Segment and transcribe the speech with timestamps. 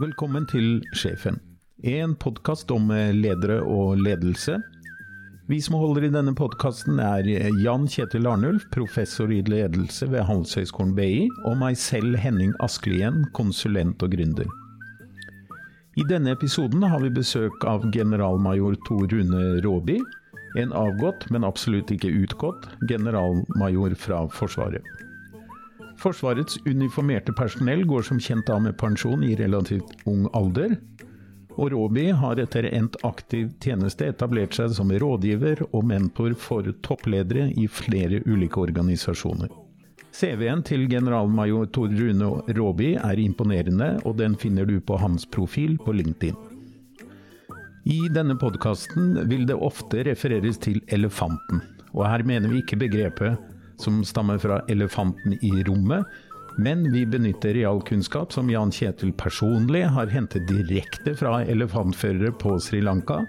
[0.00, 1.34] Velkommen til Sjefen,
[1.84, 4.54] en podkast om eh, ledere og ledelse.
[5.50, 7.28] Vi som holder i denne podkasten er
[7.60, 14.00] Jan Kjetil Arnulf, professor i ledelse ved Handelshøyskolen BI, og meg selv Henning Askelien, konsulent
[14.00, 14.48] og gründer.
[16.00, 19.98] I denne episoden har vi besøk av generalmajor Tor Rune Råby,
[20.64, 24.99] en avgått, men absolutt ikke utgått, generalmajor fra Forsvaret.
[26.00, 30.78] Forsvarets uniformerte personell går som kjent av med pensjon i relativt ung alder,
[31.60, 37.50] og Råby har etter endt aktiv tjeneste etablert seg som rådgiver og mentor for toppledere
[37.52, 39.50] i flere ulike organisasjoner.
[40.16, 45.76] CV-en til generalmajor Tor Rune Råby er imponerende, og den finner du på hans profil
[45.84, 46.38] på LinkedIn.
[47.90, 51.60] I denne podkasten vil det ofte refereres til elefanten,
[51.92, 53.49] og her mener vi ikke begrepet
[53.80, 56.06] som stammer fra elefanten i rommet,
[56.58, 62.80] men vi benytter realkunnskap som Jan Kjetil personlig har hentet direkte fra elefantførere på Sri
[62.80, 63.22] Lanka.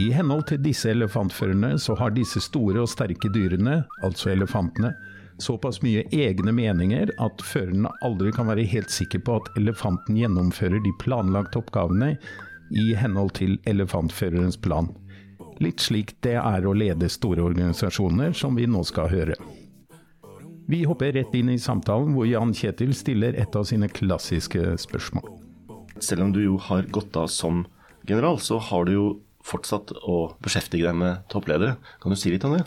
[0.00, 4.94] I henhold til disse elefantførerne så har disse store og sterke dyrene, altså elefantene,
[5.40, 10.82] såpass mye egne meninger at førerne aldri kan være helt sikker på at elefanten gjennomfører
[10.84, 12.14] de planlagte oppgavene
[12.70, 14.92] i henhold til elefantførerens plan.
[15.60, 19.36] Litt slik det er å lede store organisasjoner, som vi nå skal høre.
[20.68, 25.26] Vi hopper rett inn i samtalen hvor Jan Kjetil stiller et av sine klassiske spørsmål.
[26.00, 27.64] Selv om du jo har gått av som
[28.08, 29.08] general, så har du jo
[29.46, 31.78] fortsatt å beskjeftige deg med toppledere.
[32.02, 32.64] Kan du si litt om det?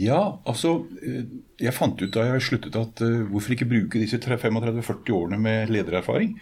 [0.00, 5.14] Ja, altså Jeg fant ut da jeg sluttet at uh, hvorfor ikke bruke disse 35-40
[5.16, 6.34] årene med ledererfaring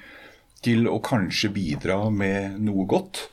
[0.64, 3.26] til å kanskje bidra med noe godt.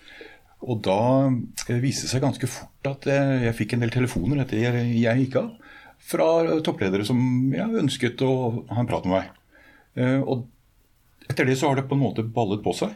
[0.67, 4.43] Og da uh, viste det seg ganske fort at jeg, jeg fikk en del telefoner
[4.43, 5.51] etter jeg, jeg gikk av
[6.01, 6.27] fra
[6.65, 7.19] toppledere som
[7.55, 8.33] ja, ønsket å
[8.71, 9.29] ha en prat med meg.
[9.99, 10.47] Eh, og
[11.29, 12.95] etter det så har det på en måte ballet på seg.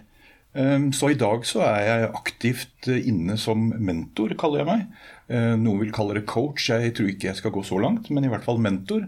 [0.56, 5.06] Eh, så i dag så er jeg aktivt inne som mentor, kaller jeg meg.
[5.28, 8.26] Eh, noen vil kalle det coach, jeg tror ikke jeg skal gå så langt, men
[8.26, 9.08] i hvert fall mentor.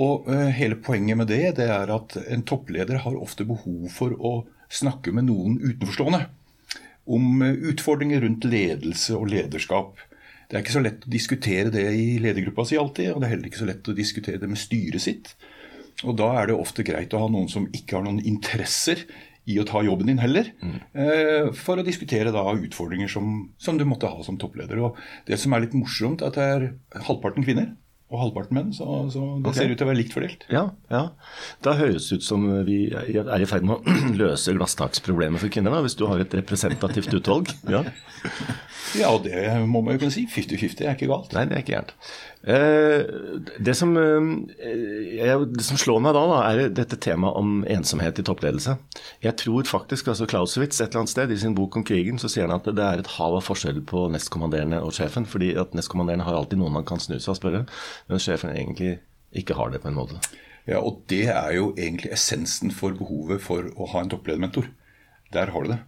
[0.00, 4.30] Og hele poenget med det, det er at en toppleder har ofte behov for å
[4.72, 6.22] snakke med noen utenforstående
[7.10, 9.98] om utfordringer rundt ledelse og lederskap.
[10.50, 13.34] Det er ikke så lett å diskutere det i ledergruppa si alltid, og det er
[13.36, 15.34] heller ikke så lett å diskutere det med styret sitt.
[16.02, 19.04] Og da er det ofte greit å ha noen som ikke har noen interesser
[19.50, 20.74] i å ta jobben din heller, mm.
[21.04, 24.82] eh, for å diskutere da utfordringer som, som, du måtte ha som toppleder.
[24.82, 27.70] Og Det som er litt morsomt, er at det er halvparten kvinner
[28.10, 28.72] og halvparten menn.
[28.74, 29.58] Så, så det okay.
[29.62, 30.46] ser ut til å være likt fordelt.
[30.52, 31.04] Ja, ja.
[31.64, 35.74] Da høres det ut som vi er i ferd med å løse glasstaksproblemet for kvinner,
[35.74, 37.54] da, hvis du har et representativt utvalg.
[37.70, 37.86] Ja.
[38.98, 39.38] Ja, og det
[39.70, 40.24] må man jo kunne si.
[40.26, 41.34] 50-50 er ikke galt.
[41.36, 41.92] Nei, det er ikke gærent.
[42.42, 43.04] Eh,
[43.58, 48.24] det, som, eh, det, som, slår meg da, da, er dette temaet om ensomhet i
[48.24, 48.78] toppledelse.
[49.20, 52.30] Jeg tror faktisk altså Clausewitz et eller annet sted i sin bok om krigen så
[52.32, 55.28] sier han at det er et hav av forskjell på nestkommanderende og sjefen.
[55.28, 57.64] fordi at nestkommanderende har alltid noen man kan snu seg og spørre,
[58.08, 58.96] men sjefen egentlig
[59.36, 60.16] ikke har det på en måte.
[60.68, 64.68] Ja, og det er jo egentlig essensen for behovet for å ha en toppledermentor.
[65.34, 65.80] Der har du det.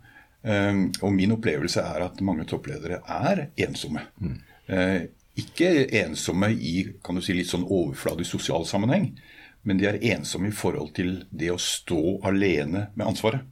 [0.44, 4.04] Ehm, og min opplevelse er at mange toppledere er ensomme.
[4.18, 4.38] Mm.
[5.38, 9.14] Ikke ensomme i kan du si, litt sånn overfladisk sosial sammenheng,
[9.62, 13.46] men de er ensomme i forhold til det å stå alene med ansvaret.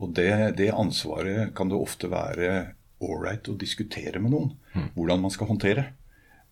[0.00, 2.52] Og det, det ansvaret kan det ofte være
[3.04, 4.52] ålreit å diskutere med noen.
[4.72, 4.86] Mm.
[4.94, 5.84] Hvordan man skal håndtere.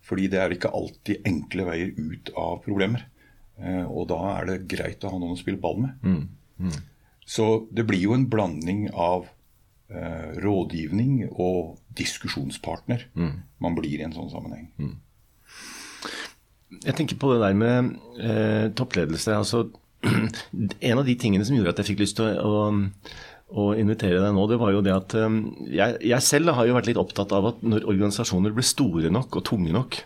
[0.04, 3.06] Fordi det er ikke alltid enkle veier ut av problemer.
[3.60, 6.04] Eh, og da er det greit å ha noen å spille ball med.
[6.04, 6.68] Mm.
[6.68, 6.78] Mm.
[7.28, 9.28] Så det blir jo en blanding av
[9.92, 13.34] eh, rådgivning og diskusjonspartner mm.
[13.64, 14.68] man blir i en sånn sammenheng.
[14.78, 14.96] Mm.
[16.84, 19.36] Jeg tenker på det der med eh, toppledelse.
[19.36, 19.68] altså
[20.88, 24.20] En av de tingene som gjorde at jeg fikk lyst til å, å, å invitere
[24.22, 25.38] deg nå, det var jo det at eh,
[25.74, 29.40] jeg, jeg, selv har jo vært litt opptatt av at når organisasjoner blir store nok
[29.40, 30.02] og tunge nok,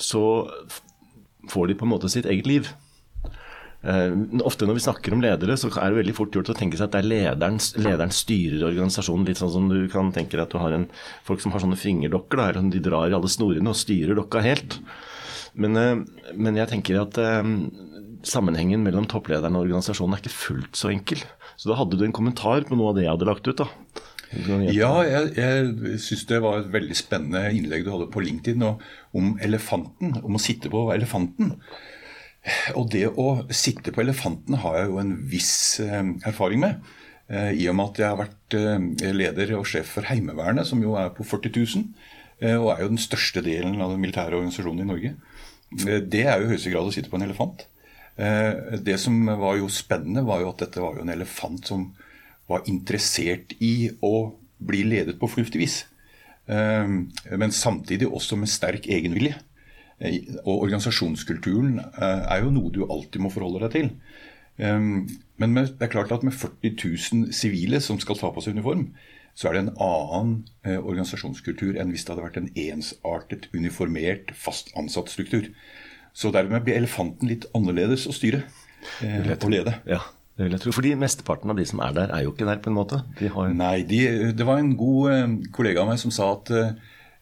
[0.00, 0.22] så
[1.50, 2.70] får de på en måte sitt eget liv.
[3.80, 4.12] Uh,
[4.44, 6.90] ofte når vi snakker om ledere, så er det veldig fort gjort å tenke seg
[6.90, 9.24] at det er lederen, lederen styrer organisasjonen.
[9.28, 10.88] Litt sånn som du kan tenke deg at du har en,
[11.26, 12.42] folk som har sånne fingerdokker.
[12.42, 14.80] Da, de drar i alle snorene og styrer dokka helt.
[15.56, 17.40] Men, uh, men jeg tenker at uh,
[18.26, 21.24] sammenhengen mellom topplederen og organisasjonen er ikke fullt så enkel.
[21.56, 23.64] Så da hadde du en kommentar på noe av det jeg hadde lagt ut.
[23.64, 23.70] da.
[24.30, 29.32] Ja, jeg, jeg syns det var et veldig spennende innlegg du hadde på LinkedIn om
[29.42, 30.20] elefanten.
[30.22, 31.56] Om å sitte på elefanten.
[32.78, 35.54] Og det å sitte på elefanten har jeg jo en viss
[35.84, 36.92] eh, erfaring med.
[37.28, 40.80] Eh, I og med at jeg har vært eh, leder og sjef for Heimevernet, som
[40.82, 41.90] jo er på 40 000.
[42.40, 45.10] Og er jo den største delen av den militære organisasjonen i Norge.
[46.08, 47.66] Det er jo i høyeste grad å sitte på en elefant.
[48.16, 51.82] Det som var jo spennende, var jo at dette var jo en elefant som
[52.48, 55.76] var interessert i å bli ledet på fornuftig vis.
[56.48, 59.36] Men samtidig også med sterk egenvilje.
[60.00, 63.90] Og organisasjonskulturen er jo noe du alltid må forholde deg til.
[64.60, 68.86] Men det er klart at med 40 000 sivile som skal ta på seg uniform,
[69.36, 70.32] så er det en annen
[70.80, 75.50] organisasjonskultur enn hvis det hadde vært en ensartet, uniformert, fast ansatt struktur.
[76.12, 78.42] Så dermed blir elefanten litt annerledes å styre
[79.04, 79.76] og lede.
[79.88, 80.00] Ja,
[80.36, 80.74] det vil jeg tro.
[80.74, 83.02] Fordi mesteparten av de som er der, er jo ikke der, på en måte.
[83.20, 83.52] De har...
[83.54, 84.00] Nei, de,
[84.36, 86.52] det var en god eh, kollega av meg som sa at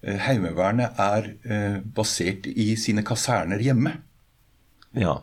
[0.03, 3.97] Heimevernet er uh, basert i sine kaserner hjemme.
[4.95, 5.17] Ja.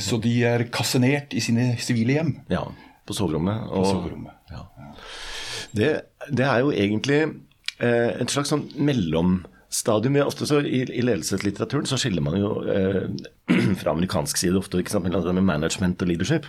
[0.00, 2.32] Så de er kassenert i sine sivile hjem.
[2.52, 2.62] Ja,
[3.06, 3.64] på soverommet.
[3.68, 4.36] Og, på soverommet.
[4.52, 4.66] Ja.
[5.72, 5.90] Det,
[6.28, 7.20] det, er jo egentlig
[7.80, 9.40] eh, et slags sånn mellom
[9.72, 10.16] stadium.
[10.26, 13.06] Ofte så I, i ledelseslitteraturen så skiller man jo eh,
[13.80, 16.48] fra amerikansk side ofte ikke sant, med management og leadership.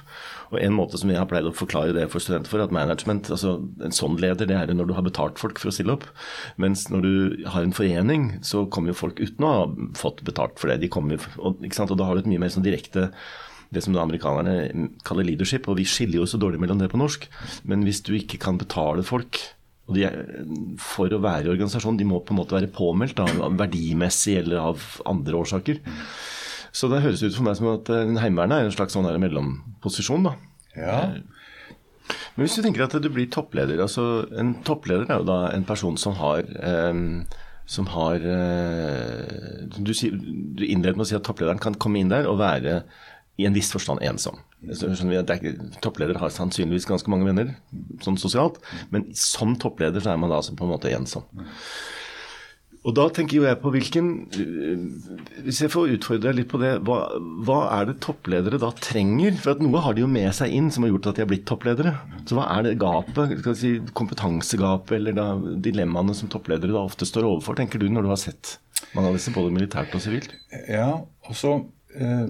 [0.52, 3.32] Og En måte som jeg har pleid å forklare det for studenter for, at management,
[3.34, 6.06] altså en sånn leder, det er når du har betalt folk for å stille opp.
[6.62, 9.64] Mens når du har en forening, så kommer jo folk uten å ha
[10.00, 10.82] fått betalt for det.
[10.84, 13.10] De kommer, og, ikke sant, og Da har du et mye mer sånn direkte
[13.74, 17.26] det som amerikanerne kaller leadership, og vi skiller jo så dårlig mellom det på norsk.
[17.66, 19.40] Men hvis du ikke kan betale folk
[19.84, 20.06] og de,
[20.80, 23.28] for å være i organisasjon, de må på en måte være påmeldt da,
[23.60, 25.82] verdimessig eller av andre årsaker.
[26.74, 30.26] Så det høres ut for meg som at eh, Heimevernet er en slags sånn mellomposisjon.
[30.26, 30.38] da.
[30.74, 31.00] Ja.
[32.34, 35.64] Men hvis du tenker at du blir toppleder altså En toppleder er jo da en
[35.68, 36.98] person som har eh,
[37.70, 42.28] som har eh, du, du innleder med å si at topplederen kan komme inn der
[42.28, 42.82] og være
[43.40, 44.42] i en viss forstand ensom.
[45.84, 47.56] Toppleder har sannsynligvis ganske mange venner,
[48.04, 48.62] sånn sosialt,
[48.94, 51.28] men som toppleder så er man da altså på en måte ensom.
[52.84, 54.08] Og da tenker jo jeg på hvilken
[55.46, 56.98] Hvis jeg får utfordre deg litt på det, hva,
[57.48, 59.38] hva, er det toppledere da trenger?
[59.40, 61.30] For at noe har de jo med seg inn som har gjort at de har
[61.32, 61.94] blitt toppledere.
[62.28, 65.28] Så hva er det gapet, skal si, kompetansegapet eller da,
[65.64, 68.58] dilemmaene som toppledere da ofte står overfor, tenker du, når du har sett
[68.94, 70.36] mange av disse, både militært og sivilt?
[70.68, 71.56] Ja, altså
[71.96, 72.28] eh,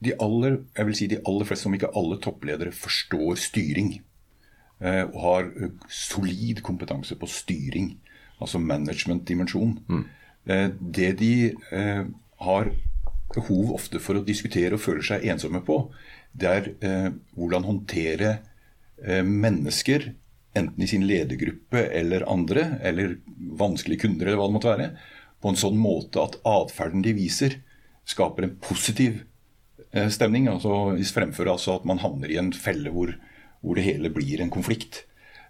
[0.00, 3.98] de aller, jeg vil si de aller fleste, om ikke alle toppledere, forstår styring.
[4.80, 7.92] Eh, og har eh, solid kompetanse på styring,
[8.40, 9.76] altså management-dimensjon.
[9.88, 10.06] Mm.
[10.48, 11.34] Eh, det de
[11.72, 12.06] eh,
[12.46, 12.72] har
[13.34, 15.82] behov ofte for å diskutere og føler seg ensomme på,
[16.32, 16.66] det er
[17.36, 18.32] hvordan håndtere
[19.02, 20.12] eh, mennesker,
[20.58, 23.18] enten i sin ledergruppe eller andre, eller
[23.60, 24.88] vanskelige kunder eller hva det måtte være,
[25.40, 27.60] på en sånn måte at atferden de viser,
[28.08, 29.20] skaper en positiv
[29.90, 30.48] stemning.
[30.48, 33.14] altså Fremfor altså at man havner i en felle hvor,
[33.60, 35.04] hvor det hele blir en konflikt.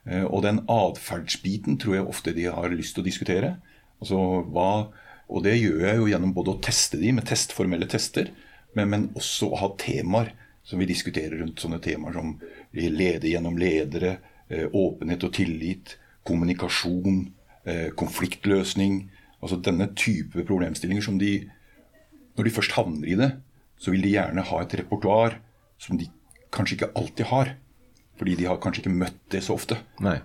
[0.08, 3.54] Eh, og den atferdsbiten tror jeg ofte de har lyst til å diskutere.
[4.00, 4.90] Altså hva,
[5.30, 8.32] Og det gjør jeg jo gjennom både å teste de med testformelle tester,
[8.74, 10.32] men, men også å ha temaer
[10.66, 12.32] som vi diskuterer rundt sånne temaer som
[12.74, 17.28] lede gjennom ledere, eh, åpenhet og tillit, kommunikasjon,
[17.94, 18.94] konfliktløsning.
[19.44, 21.44] Altså denne type problemstillinger som de,
[22.34, 23.28] når de først havner i det,
[23.80, 25.38] så vil de gjerne ha et repertoar
[25.80, 26.08] som de
[26.52, 27.54] kanskje ikke alltid har.
[28.20, 29.78] Fordi de har kanskje ikke møtt det så ofte.
[30.04, 30.18] Nei.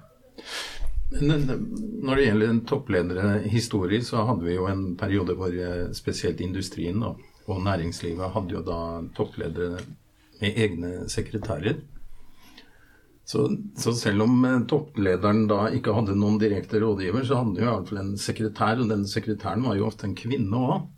[1.16, 1.46] Men
[2.04, 7.14] når det gjelder topplederhistorie, så hadde vi jo en periode hvor eh, spesielt industrien da,
[7.48, 8.80] og næringslivet hadde jo da
[9.16, 9.86] toppledere
[10.42, 11.78] med egne sekretærer.
[13.26, 13.48] Så,
[13.78, 17.64] så, selv om eh, topplederen da ikke hadde noen direkte rådgiver, så hadde han jo
[17.64, 20.90] i hvert fall en sekretær, og den sekretæren var jo ofte en kvinne òg.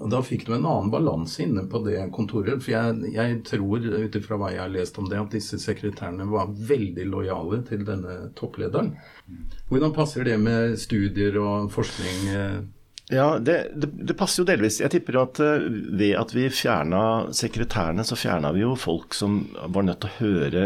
[0.00, 2.62] Og Da fikk du en annen balanse inne på det kontoret.
[2.64, 6.26] For jeg, jeg tror, ut ifra hva jeg har lest om det, at disse sekretærene
[6.30, 8.94] var veldig lojale til denne topplederen.
[9.70, 12.72] Hvordan passer det med studier og forskning?
[13.12, 13.16] Eh?
[13.16, 14.80] Ja, det, det, det, passer jo delvis.
[14.82, 17.02] Jeg tipper at uh, ved at vi fjerna
[17.36, 19.42] sekretærene, så fjerna vi jo folk som
[19.74, 20.64] var nødt til å høre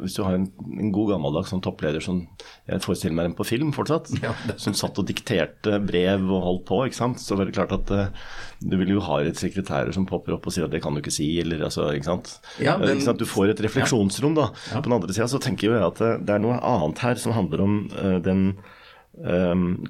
[0.00, 2.24] Hvis du har en, en god gammeldags sånn toppleder som
[2.68, 4.34] jeg forestiller meg dem på film fortsatt, ja.
[4.60, 7.22] som satt og dikterte brev og holdt på, ikke sant?
[7.22, 8.34] så var det klart at uh,
[8.64, 11.02] du vil jo ha et sekretærer som popper opp og sier at det kan du
[11.02, 12.34] ikke si, eller altså, ikke sant.
[12.62, 13.20] Ja, men, ikke sant?
[13.20, 14.50] Du får et refleksjonsrom, da.
[14.72, 14.80] Ja.
[14.80, 17.64] På den andre sida så tenker jeg at det er noe annet her som handler
[17.64, 17.78] om
[18.24, 18.46] den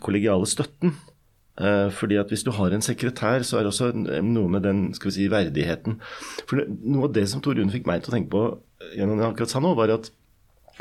[0.05, 0.93] kollegiale støtten.
[1.55, 4.93] Eh, fordi at Hvis du har en sekretær, så er det også noe med den
[4.95, 6.01] skal vi si, verdigheten.
[6.49, 8.45] For Noe av det som Tor Rune fikk meg til å tenke på
[8.97, 10.11] gjennom det akkurat sa nå, var at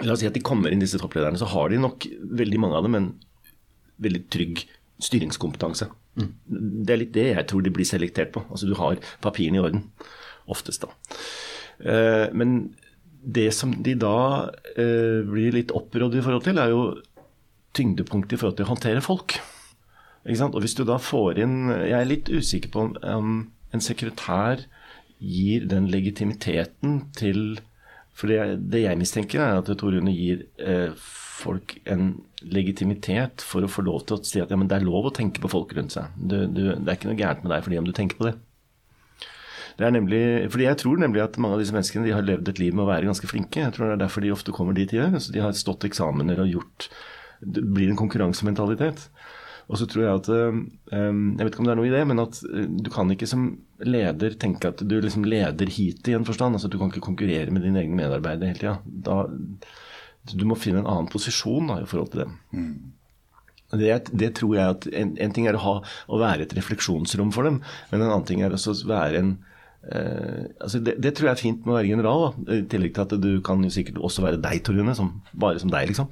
[0.01, 2.07] la oss si at de kommer inn, disse topplederne, så har de nok
[2.41, 3.11] veldig mange av dem en
[4.01, 4.63] veldig trygg
[5.03, 5.89] styringskompetanse.
[6.17, 6.31] Mm.
[6.85, 8.43] Det er litt det jeg tror de blir selektert på.
[8.49, 9.85] Altså Du har papirene i orden.
[10.49, 10.89] Oftest, da.
[11.85, 12.73] Eh, men
[13.23, 16.83] det som de da eh, blir litt opprådd i forhold til, er jo
[17.77, 19.37] tyngdepunktet i forhold til å håndtere folk.
[20.23, 23.33] Og hvis du da får inn Jeg er litt usikker på om
[23.73, 24.63] en sekretær
[25.23, 27.59] gir den legitimiteten til
[28.15, 30.93] For det, det jeg mistenker, er at Tor gir eh,
[31.33, 32.11] folk en
[32.43, 35.13] legitimitet for å få lov til å si at ja, men det er lov å
[35.15, 36.11] tenke på folk rundt seg.
[36.15, 38.35] Du, du, det er ikke noe gærent med deg fordi om du tenker på det.
[39.79, 40.21] Det er nemlig,
[40.53, 42.85] fordi Jeg tror nemlig at mange av disse menneskene de har levd et liv med
[42.85, 43.63] å være ganske flinke.
[43.63, 45.15] Jeg tror Det er derfor de ofte kommer dit de gjør.
[45.17, 46.89] Altså, de har stått eksamener og gjort
[47.41, 49.07] Det blir en konkurransementalitet.
[49.71, 50.63] Og så tror jeg at um,
[51.37, 53.29] Jeg vet ikke om det er noe i det, men at uh, du kan ikke
[53.29, 53.45] som
[53.83, 56.57] leder tenke at du liksom leder hit i en forstand.
[56.57, 59.37] altså Du kan ikke konkurrere med dine egne medarbeidere hele tida.
[60.31, 62.35] Du må finne en annen posisjon da, i forhold til dem.
[62.55, 62.75] Mm.
[63.73, 65.73] Det, det, tror jeg at en, en, ting er å, ha,
[66.05, 67.57] å være et refleksjonsrom for dem,
[67.89, 69.31] men en annen ting er også å være en
[69.83, 72.23] Eh, altså det, det, tror jeg er fint med å være general.
[72.23, 72.57] Da.
[72.57, 74.95] I tillegg til at du kan jo sikkert også være deg, Tor Rune,
[75.45, 76.11] bare som deg, liksom.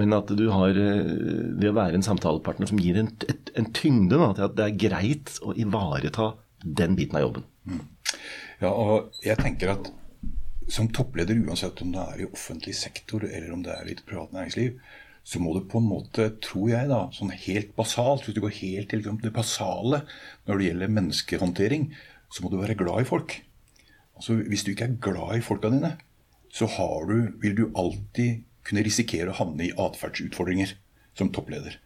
[0.00, 4.16] Men at du har Ved å være en samtalepartner som gir en, et, en tyngde
[4.20, 6.32] da, til at det er greit å ivareta
[6.64, 7.44] den biten av jobben.
[7.68, 7.84] Mm.
[8.62, 9.90] Ja, og jeg tenker at
[10.72, 14.32] som toppleder, uansett om det er i offentlig sektor eller om det er i privat
[14.32, 14.78] næringsliv,
[15.24, 18.56] så må det på en måte, tror jeg, da, sånn helt basalt, hvis du går
[18.58, 20.02] helt til det basale
[20.44, 21.86] når det gjelder menneskehåndtering,
[22.34, 23.36] så må du være glad i folk.
[24.16, 25.94] Altså, Hvis du ikke er glad i folka dine,
[26.50, 26.66] så
[27.06, 30.74] du, vil du alltid kunne risikere å havne i atferdsutfordringer
[31.14, 31.78] som toppleder.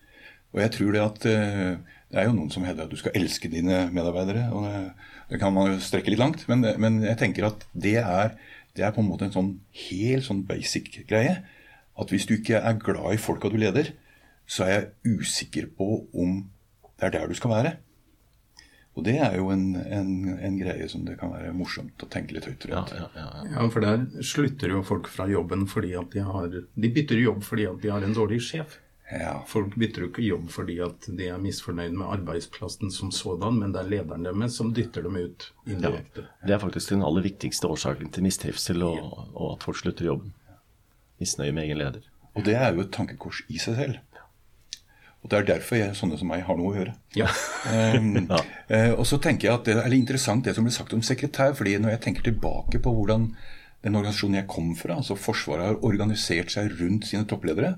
[0.55, 1.77] Og jeg tror Det at eh,
[2.09, 4.49] det er jo noen som hevder at du skal elske dine medarbeidere.
[4.53, 4.93] og Det,
[5.33, 6.47] det kan man jo strekke litt langt.
[6.49, 8.33] Men, men jeg tenker at det er,
[8.77, 9.51] det er, på en måte en sånn
[9.89, 11.43] helt sånn basic greie.
[11.99, 13.93] At hvis du ikke er glad i folka du leder,
[14.49, 16.47] så er jeg usikker på om
[16.97, 17.75] det er der du skal være.
[18.99, 22.35] Og det er jo en, en, en, greie som det kan være morsomt å tenke
[22.35, 22.91] litt høyt rundt.
[22.97, 26.51] Ja, ja, ja, ja, for der slutter jo folk fra jobben fordi at de har
[26.51, 28.81] De bytter jobb fordi at de har en dårlig sjef.
[29.13, 29.37] Ja.
[29.49, 33.73] Folk bytter jo ikke jobb fordi at de er misfornøyd med arbeidsplassen som sådan, men
[33.73, 36.27] det er lederen deres som dytter dem ut indirekte.
[36.27, 38.99] Ja, det er faktisk den aller viktigste årsaken til mistrivsel og,
[39.31, 40.35] og at folk slutter jobben.
[41.23, 42.11] Misnøye med egen leder.
[42.35, 44.03] Og det er jo et tankekors i seg selv.
[45.23, 46.95] Og Det er derfor jeg, sånne som meg har noe å gjøre.
[47.19, 47.29] Ja.
[47.99, 48.43] um, ja.
[48.71, 51.03] Uh, og så tenker jeg at Det er litt interessant det som ble sagt om
[51.03, 51.55] sekretær.
[51.59, 53.33] fordi når jeg tenker tilbake på hvordan
[53.85, 57.77] den organisasjonen jeg kom fra, altså Forsvaret, har organisert seg rundt sine toppledere,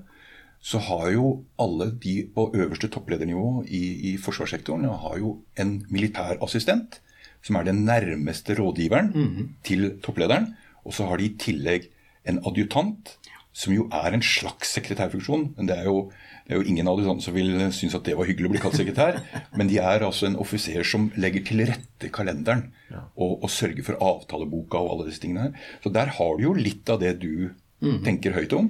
[0.61, 1.27] så har jo
[1.61, 6.99] alle de på øverste toppledernivå i, i forsvarssektoren har jo en militærassistent,
[7.41, 9.47] som er den nærmeste rådgiveren mm -hmm.
[9.63, 10.55] til topplederen.
[10.85, 11.89] Og så har de i tillegg
[12.25, 13.17] en adjutant,
[13.53, 15.53] som jo er en slags sekretærfunksjon.
[15.57, 16.11] Men det er jo
[16.51, 18.51] det er jo ingen av de sånne som vil synes at det var hyggelig å
[18.51, 19.21] bli kalt sekretær.
[19.57, 24.03] Men de er altså en offiser som legger til rette kalenderen og, og, sørger for
[24.03, 25.69] avtaleboka og alle disse tingene her.
[25.79, 28.01] Så der har du jo litt av det du mm.
[28.03, 28.67] tenker høyt om.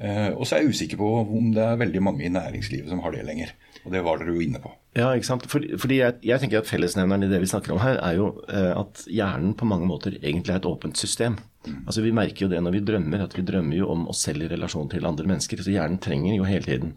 [0.00, 3.02] Eh, og så er jeg usikker på om det er veldig mange i næringslivet som
[3.04, 3.52] har det lenger.
[3.84, 4.72] Og det var dere jo inne på.
[4.96, 5.44] Ja, ikke sant.
[5.48, 8.30] For, fordi jeg, jeg, tenker at Fellesnevneren i det vi snakker om her, er jo
[8.48, 11.36] eh, at hjernen på mange måter egentlig er et åpent system.
[11.66, 11.82] Mm.
[11.84, 14.46] Altså Vi merker jo det når vi drømmer, at vi drømmer jo om oss selv
[14.46, 15.60] i relasjon til andre mennesker.
[15.60, 16.96] Så hjernen trenger jo hele tiden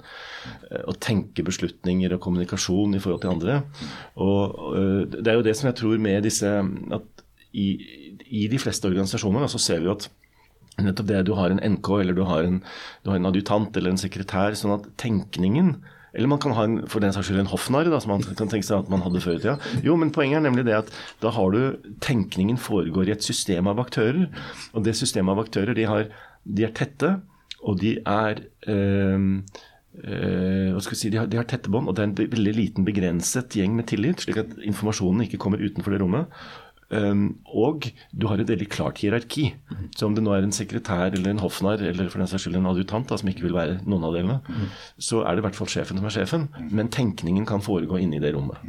[0.72, 3.62] eh, å tenke beslutninger og kommunikasjon i forhold til andre.
[4.24, 7.68] Og det er jo det som jeg tror med disse at i,
[8.34, 10.08] i de fleste organisasjoner så ser vi jo at
[10.82, 12.62] nettopp det du har en NK eller du har en,
[13.04, 15.76] du har en adjutant eller en sekretær, sånn at tenkningen
[16.14, 18.68] eller man kan ha en, for den saks skyld en hoffnarr, som man kan tenke
[18.68, 19.56] seg at man hadde før i tida.
[19.86, 20.92] Jo, men poenget er nemlig det at
[21.24, 24.28] da har du Tenkningen foregår i et system av aktører.
[24.78, 26.06] Og det systemet av aktører, de, har,
[26.46, 27.16] de er tette,
[27.66, 29.30] og de er øh,
[29.94, 32.32] Uh, hva skal vi si, de har, de har tette bånd, og det er en
[32.32, 36.40] veldig liten begrenset gjeng med tillit, slik at informasjonen ikke kommer utenfor det rommet.
[36.94, 39.48] Um, og du har et veldig klart hierarki.
[39.98, 42.60] Så om det nå er en sekretær eller en hoffnarr eller for den saks skyld
[42.60, 44.68] en adjutant, da, som ikke vil være noen av delene,
[45.02, 46.48] så er det i hvert fall sjefen som er sjefen.
[46.72, 48.62] Men tenkningen kan foregå inne i det rommet.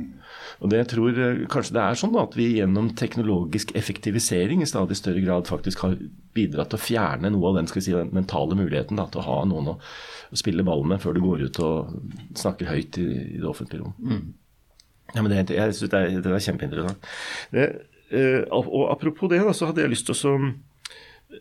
[0.63, 4.63] Og det jeg tror eh, Kanskje det er sånn da, at vi gjennom teknologisk effektivisering
[4.63, 5.97] i stadig større grad faktisk har
[6.35, 9.29] bidratt til å fjerne noe av den, skal si, den mentale muligheten da, til å
[9.29, 9.79] ha noen å,
[10.35, 11.93] spille ball med før du går ut og
[12.35, 13.05] snakker høyt i,
[13.37, 13.93] i det offentlige rom.
[14.03, 14.33] Mm.
[15.15, 17.11] Ja, men det, jeg synes det, er, det er kjempeinteressant.
[17.55, 17.67] Det,
[18.13, 20.19] og apropos det, så hadde jeg lyst til å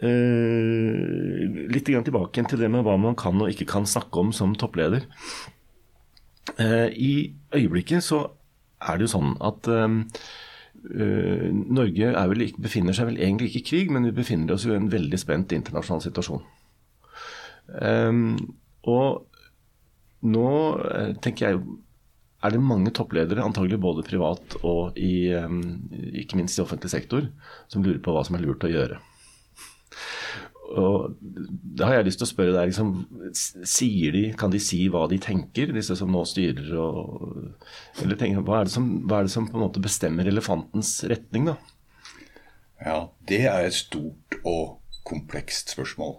[0.02, 4.56] uh, litt tilbake til det med hva man kan og ikke kan snakke om som
[4.56, 5.06] toppleder.
[6.60, 8.26] Uh, I øyeblikket så
[8.84, 9.70] er det jo sånn at
[10.84, 14.80] Norge vel, befinner seg vel egentlig ikke i krig, men vi befinner oss jo i
[14.82, 16.42] en veldig spent internasjonal situasjon.
[18.92, 19.08] Og
[20.28, 20.50] nå
[21.24, 21.78] tenker jeg jo
[22.44, 25.32] er det mange toppledere, antagelig både privat og i,
[26.24, 27.30] ikke minst i offentlig sektor,
[27.72, 29.00] som lurer på hva som er lurt å gjøre.
[30.74, 32.92] Og Da har jeg lyst til å spørre deg, liksom,
[33.68, 36.70] sier de, kan de si hva de tenker, disse som nå styrer?
[36.80, 37.54] Og,
[38.02, 41.52] eller tenker, hva, er som, hva, er det som, på en måte bestemmer elefantens retning,
[41.52, 41.58] da?
[42.84, 42.98] Ja,
[43.30, 46.18] det er et stort og komplekst spørsmål.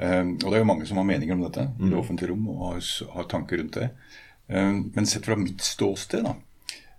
[0.00, 2.46] Um, og det er jo mange som har meninger om dette i det offentlige rom
[2.54, 2.84] og har,
[3.16, 3.90] har tanker rundt det.
[4.50, 6.34] Um, men sett fra mitt ståsted, da,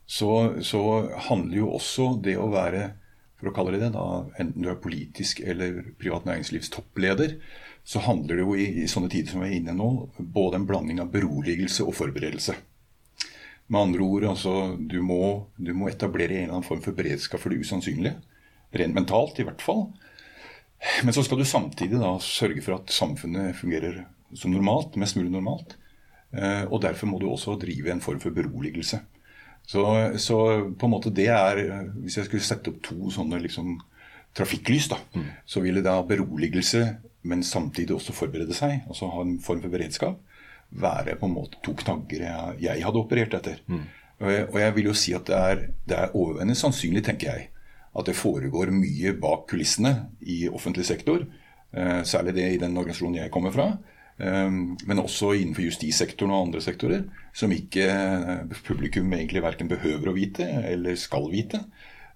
[0.07, 0.81] så, så,
[1.27, 2.93] handler jo også det å være
[3.39, 4.05] for å kalle det det, da,
[4.39, 7.35] enten du er politisk eller privat næringslivstoppleder,
[7.83, 9.87] så handler det jo i, i sånne tider som vi er inne nå,
[10.19, 12.55] både en blanding av beroligelse og forberedelse.
[13.71, 15.21] Med andre ord, altså, du må,
[15.57, 18.19] du må etablere en eller annen form for beredskap for det usannsynlige.
[18.77, 19.87] Rent mentalt, i hvert fall.
[21.01, 24.03] Men så skal du samtidig da sørge for at samfunnet fungerer
[24.37, 25.77] som normalt, mest mulig normalt.
[26.31, 29.01] Eh, og derfor må du også drive en form for beroligelse.
[29.67, 29.83] Så,
[30.17, 30.37] så
[30.79, 31.59] på en måte det er
[32.01, 33.75] Hvis jeg skulle sette opp to sånne liksom
[34.33, 35.25] trafikklys, da, mm.
[35.45, 36.85] så ville da beroligelse,
[37.27, 40.21] men samtidig også forberede seg, altså ha en form for beredskap,
[40.71, 43.59] være på en måte to knagger jeg, jeg hadde operert etter.
[43.67, 43.83] Mm.
[44.21, 47.33] Og, jeg, og, jeg, vil jo si at det er, det er overveiende sannsynlig, tenker
[47.33, 47.49] jeg,
[47.91, 51.25] at det foregår mye bak kulissene i offentlig sektor.
[51.75, 53.73] Eh, særlig det i den organisasjonen jeg kommer fra.
[54.21, 54.51] Eh,
[54.87, 57.07] men også innenfor justissektoren og andre sektorer.
[57.33, 61.63] Som ikke eh, publikum egentlig verken behøver å vite eller skal vite.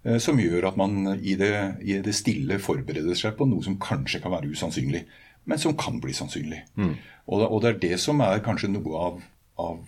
[0.05, 3.79] Eh, som gjør at man i det, i det, stille forbereder seg på noe som
[3.81, 5.05] kanskje kan være usannsynlig.
[5.49, 6.63] Men som kan bli sannsynlig.
[6.77, 6.95] Mm.
[7.25, 9.19] Og, og, det er det som er kanskje noe av,
[9.61, 9.81] av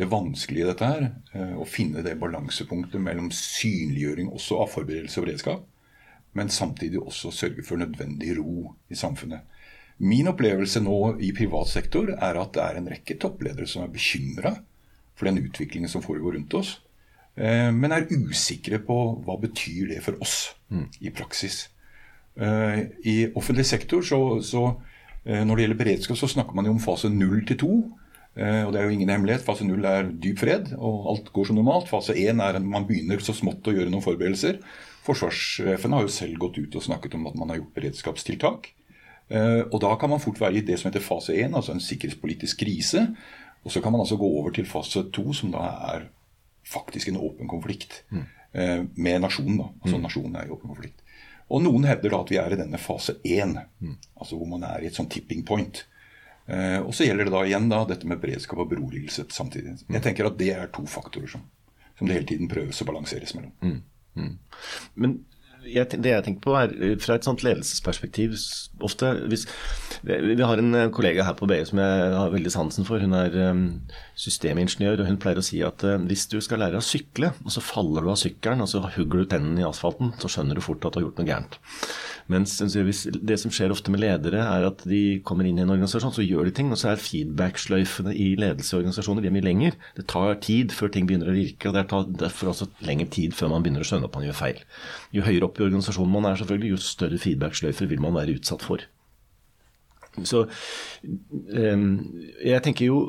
[0.00, 1.10] det vanskelige i dette her.
[1.34, 5.66] Eh, å finne det balansepunktet mellom synliggjøring også av forberedelse og beredskap,
[6.38, 9.44] men samtidig også sørge for nødvendig ro i samfunnet.
[10.00, 13.92] Min opplevelse nå i privat sektor er at det er en rekke toppledere som er
[13.92, 14.54] bekymra
[15.18, 16.78] for den utviklingen som foregår rundt oss,
[17.36, 20.86] eh, men er usikre på hva betyr det for oss mm.
[21.04, 21.66] i praksis.
[22.40, 24.70] Eh, I offentlig sektor så, så
[25.20, 27.74] når det gjelder beredskap, så snakker man jo om fase 0 til 2.
[28.38, 29.44] Eh, og det er jo ingen hemmelighet.
[29.44, 31.90] Fase 0 er dyp fred, og alt går som normalt.
[31.90, 34.60] Fase 1 er at man begynner så smått å gjøre noen forberedelser.
[35.06, 38.70] Forsvarssjefen har jo selv gått ut og snakket om at man har gjort beredskapstiltak.
[39.30, 41.84] Eh, og da kan man fort være i det som heter fase én, altså en
[41.84, 43.06] sikkerhetspolitisk krise.
[43.64, 46.08] Og så kan man altså gå over til fase to, som da er
[46.66, 48.28] faktisk en åpen konflikt mm.
[48.50, 49.60] Eh, med nasjonen.
[49.60, 50.02] da, altså mm.
[50.02, 51.04] Nasjonen er i åpen konflikt.
[51.54, 53.92] Og noen hevder da at vi er i denne fase én, mm.
[54.18, 55.84] altså hvor man er i et sånn tipping point.
[56.50, 59.76] Eh, og så gjelder det da igjen da, dette med beredskap og beroligelse samtidig.
[59.86, 61.44] Jeg tenker at det er to faktorer som,
[61.98, 63.54] som det hele tiden prøves å balanseres mellom.
[63.62, 63.78] Mm.
[64.18, 64.34] Mm.
[64.98, 65.16] Men
[65.74, 68.36] jeg, det jeg tenker på er fra et sånt ledelsesperspektiv
[68.80, 69.46] ofte hvis,
[70.06, 73.02] Vi har en kollega her på BI som jeg har veldig sansen for.
[73.02, 73.64] Hun er um,
[74.16, 77.64] systemingeniør, og hun pleier å si at hvis du skal lære å sykle, og så
[77.64, 80.86] faller du av sykkelen og så hugger du tennene i asfalten, så skjønner du fort
[80.86, 81.60] at du har gjort noe gærent.
[82.30, 86.12] Mens det som skjer ofte med ledere, er at de kommer inn i en organisasjon,
[86.14, 89.78] så gjør de ting, og så er feedback-sløyfene i ledelsesorganisasjoner de er mye lenger.
[89.96, 93.34] Det tar tid før ting begynner å virke, og det tar derfor også lengre tid
[93.36, 94.62] før man begynner å skjønne at man gjør feil.
[95.16, 98.64] Jo høyere opp i organisasjonen man er, selvfølgelig, jo større feedback-sløyfer vil man være utsatt
[98.66, 98.84] for.
[100.26, 100.44] Så
[101.54, 101.90] um,
[102.42, 103.02] jeg tenker jo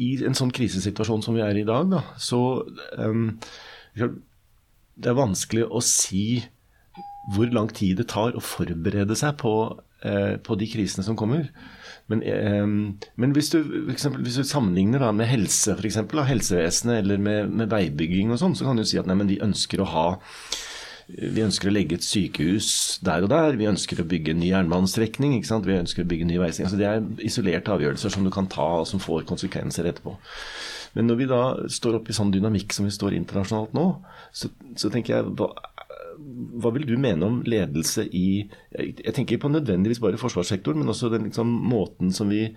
[0.00, 2.40] i en sånn krisesituasjon som vi er i i dag, da, så
[2.96, 3.34] um,
[3.98, 6.40] Det er vanskelig å si
[7.34, 9.52] hvor lang tid det tar å forberede seg på,
[10.00, 11.50] eh, på de krisene som kommer.
[12.08, 12.64] Men, eh,
[13.20, 13.58] men hvis, du,
[13.92, 18.56] eksempel, hvis, du, sammenligner med helse, for eksempel, helsevesenet eller med, med veibygging og sånn,
[18.56, 20.06] så kan du si at nei, vi ønsker å ha
[21.08, 23.56] vi ønsker å legge et sykehus der og der.
[23.56, 25.38] Vi ønsker å bygge en ny jernbanestrekning.
[25.40, 26.68] Vi ønsker å bygge en ny veistrekning.
[26.68, 30.18] Altså, det er isolerte avgjørelser som du kan ta, og som får konsekvenser etterpå.
[30.96, 31.40] Men når vi da
[31.72, 33.86] står oppe i sånn dynamikk som vi står internasjonalt nå,
[34.36, 35.48] så, så tenker jeg hva,
[36.60, 38.28] hva vil du mene om ledelse i
[38.72, 42.50] Jeg tenker på nødvendigvis bare forsvarssektoren, men også den liksom, måten som vi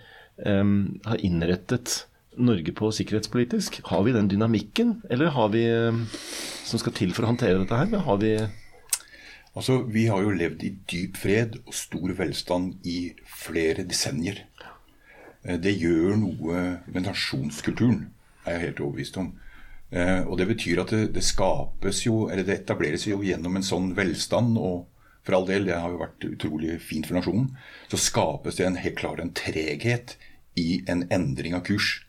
[0.43, 2.01] um, har innrettet
[2.37, 3.81] Norge på sikkerhetspolitisk.
[3.91, 6.05] Har vi den dynamikken, eller har vi um,
[6.63, 8.03] som skal til for å håndtere dette her?
[8.05, 8.35] Har vi
[9.51, 14.45] Altså, Vi har jo levd i dyp fred og stor velstand i flere desennier.
[15.43, 18.05] Eh, det gjør noe med nasjonskulturen,
[18.45, 19.33] er jeg helt overbevist om.
[19.91, 23.67] Eh, og Det betyr at det, det, skapes jo, eller det etableres jo gjennom en
[23.67, 24.87] sånn velstand, og
[25.27, 27.51] for all del, det har jo vært utrolig fint for nasjonen,
[27.91, 30.15] så skapes det en helt klar en treghet
[30.55, 32.05] i en endring av kurs.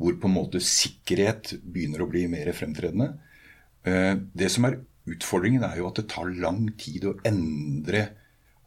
[0.00, 3.12] Hvor på en måte sikkerhet begynner å bli mer fremtredende.
[3.86, 4.80] Eh, det som er
[5.10, 8.08] utfordringen, er jo at det tar lang tid å endre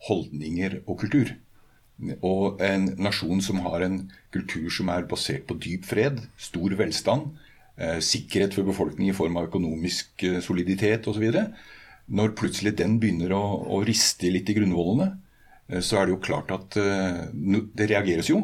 [0.08, 1.34] holdninger og kultur.
[2.22, 7.34] Og en nasjon som har en kultur som er basert på dyp fred, stor velstand,
[7.78, 11.28] Eh, sikkerhet for befolkningen i form av økonomisk eh, soliditet osv.
[12.10, 15.12] Når plutselig den begynner å, å, riste litt i grunnvollene,
[15.84, 18.38] så er det jo klart at det reageres jo.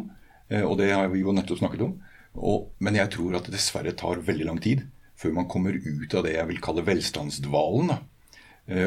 [0.52, 1.94] Og det har vi jo nettopp snakket om.
[2.34, 4.88] Og, men jeg tror at det dessverre tar veldig lang tid
[5.20, 7.94] før man kommer ut av det jeg vil kalle velstandsdvalen.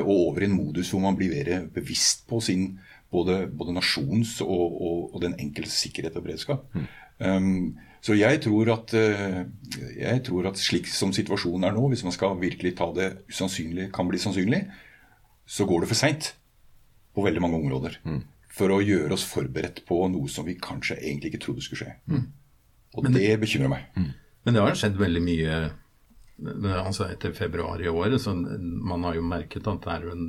[0.03, 2.79] Og over i en modus hvor man blir mer bevisst på sin
[3.13, 6.65] både, både nasjons og, og, og, den enkeltes sikkerhet og beredskap.
[6.75, 6.87] Mm.
[7.19, 9.43] Um, så jeg tror, at, uh,
[9.97, 13.91] jeg tror at slik som situasjonen er nå, hvis man skal virkelig ta det usannsynlig
[13.95, 14.65] kan bli sannsynlig,
[15.47, 16.33] så går det for seint
[17.15, 18.01] på veldig mange områder.
[18.05, 18.25] Mm.
[18.57, 21.97] For å gjøre oss forberedt på noe som vi kanskje egentlig ikke trodde skulle skje.
[22.11, 22.27] Mm.
[22.97, 23.91] Og det, det, bekymrer meg.
[23.97, 24.13] Mm.
[24.47, 25.59] Men det har skjedd veldig mye
[26.83, 28.19] altså etter februar i år.
[28.19, 30.27] så Man har jo merket at det er en,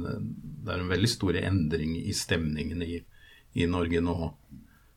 [0.63, 3.01] det er en veldig stor endring i stemningen i,
[3.53, 4.17] i Norge nå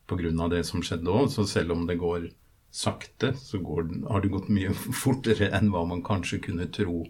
[0.07, 0.47] pga.
[0.49, 1.29] det som skjedde òg.
[1.31, 2.29] Så selv om det går
[2.71, 7.05] sakte, så går, har det gått mye fortere enn hva man kanskje kunne tro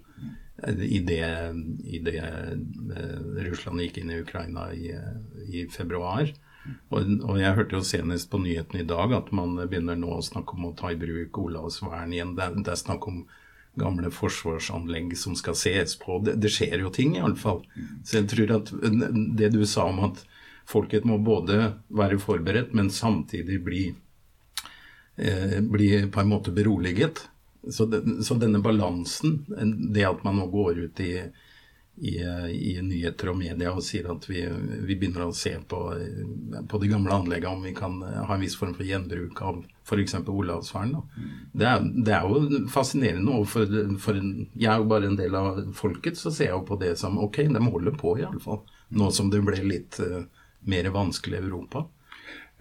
[0.61, 1.25] i det,
[1.89, 4.91] i det eh, Russland gikk inn i Ukraina i,
[5.49, 6.29] i februar.
[6.93, 10.57] Og, jeg hørte jo senest på nyhetene i dag at man begynner nå å snakke
[10.57, 12.35] om å ta i bruk Olavsvern igjen.
[12.37, 13.23] Det, det er snakk om
[13.79, 16.19] gamle forsvarsanlegg som skal ses på.
[16.25, 17.63] Det, det skjer jo ting, iallfall.
[18.03, 18.71] Så jeg tror at
[19.39, 20.23] det du sa om at
[20.69, 23.83] folket må både være forberedt, men samtidig bli,
[25.17, 27.25] eh, bli på en måte beroliget.
[27.69, 29.43] Så, det, så, denne balansen,
[29.93, 31.13] det at man nå går ut i,
[32.01, 32.15] i,
[32.49, 34.41] i nyheter og media og sier at vi,
[34.87, 35.81] vi begynner å se på,
[36.69, 40.15] på de gamle anleggene om vi kan ha en viss form for gjenbruk av f.eks.
[40.25, 40.95] Olavsvern.
[41.53, 43.35] Det det er, jo fascinerende.
[43.37, 43.69] Og for,
[44.01, 46.95] for jeg er jo bare en del av folket, så ser jeg jo på det
[47.01, 48.63] som ok, de holder på iallfall.
[48.97, 50.23] Nå som det ble litt uh,
[50.65, 51.85] mer vanskelig i Europa.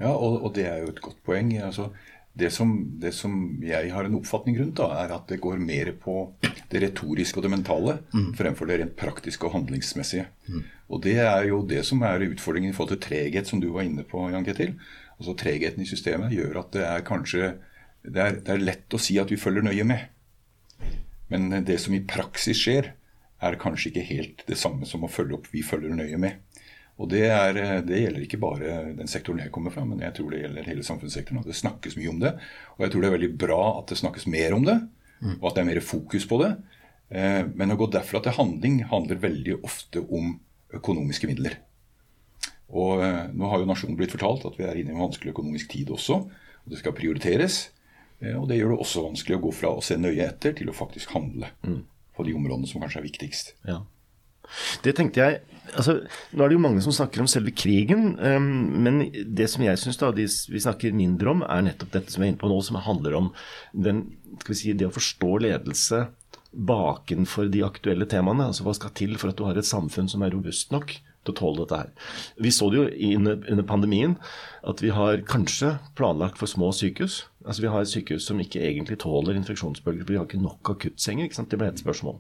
[0.01, 1.53] Ja, og, og, det er jo et godt poeng.
[1.61, 1.91] altså
[2.33, 3.33] det som, det som,
[3.65, 6.29] jeg har en oppfatning rundt, da, er at det går mer på
[6.71, 8.29] det retoriske og det mentale mm.
[8.39, 10.29] fremfor det rent praktiske og handlingsmessige.
[10.47, 10.63] Mm.
[10.95, 13.87] Og Det er jo det som er utfordringen i forhold til treghet, som du var
[13.87, 14.77] inne på, Jan Ketil.
[15.19, 17.51] Altså Tregheten i systemet gjør at det er kanskje
[18.01, 20.07] det er, det er, lett å si at vi følger nøye med.
[21.29, 22.95] Men det som i praksis skjer,
[23.41, 26.41] er kanskje ikke helt det samme som å følge opp 'vi følger nøye med'.
[27.01, 30.35] Og det, er, det, gjelder ikke bare den sektoren jeg kommer fra, men jeg tror
[30.35, 31.41] det gjelder hele samfunnssektoren.
[31.41, 32.35] at Det snakkes mye om det.
[32.77, 34.77] Og jeg tror det er veldig bra at det snakkes mer om det,
[35.39, 36.51] og at det er mer fokus på det.
[37.11, 40.37] Eh, men å gå derfra til handling handler veldig ofte om
[40.77, 41.59] økonomiske midler.
[42.71, 45.35] Og eh, Nå har jo nasjonen blitt fortalt at vi er inne i en vanskelig
[45.35, 46.21] økonomisk tid også.
[46.29, 47.63] og Det skal prioriteres.
[48.21, 50.71] Eh, og Det gjør det også vanskelig å gå fra å se nøye etter til
[50.71, 51.81] å faktisk handle mm.
[52.17, 53.55] på de områdene som kanskje er viktigst.
[53.67, 53.83] Ja.
[54.85, 55.41] Det tenkte jeg
[55.77, 55.97] altså,
[56.35, 58.49] Nå er det jo mange som snakker om selve krigen, um,
[58.85, 60.01] men det som jeg syns
[60.51, 63.19] vi snakker mindre om, er nettopp dette som jeg er inne på nå, som handler
[63.19, 63.31] om
[63.73, 64.07] den,
[64.51, 66.07] si, det å forstå ledelse
[66.51, 68.49] bakenfor de aktuelle temaene.
[68.51, 71.35] Altså hva skal til for at du har et samfunn som er robust nok til
[71.35, 71.91] å tåle dette her.
[72.41, 74.17] Vi så det jo under, pandemien
[74.67, 77.25] at vi har kanskje planlagt for små sykehus.
[77.45, 80.73] Altså Vi har et sykehus som ikke egentlig tåler infeksjonsbølger, for vi har ikke nok
[80.75, 81.29] akuttsenger.
[81.29, 81.51] ikke sant?
[81.53, 82.19] Det ble et spørsmål.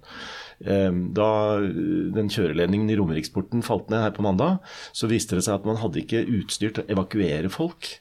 [0.64, 4.60] Ehm, da den kjøreledningen i Romeriksporten falt ned her på mandag,
[4.92, 8.00] så viste det seg at man hadde ikke utstyr til å evakuere folk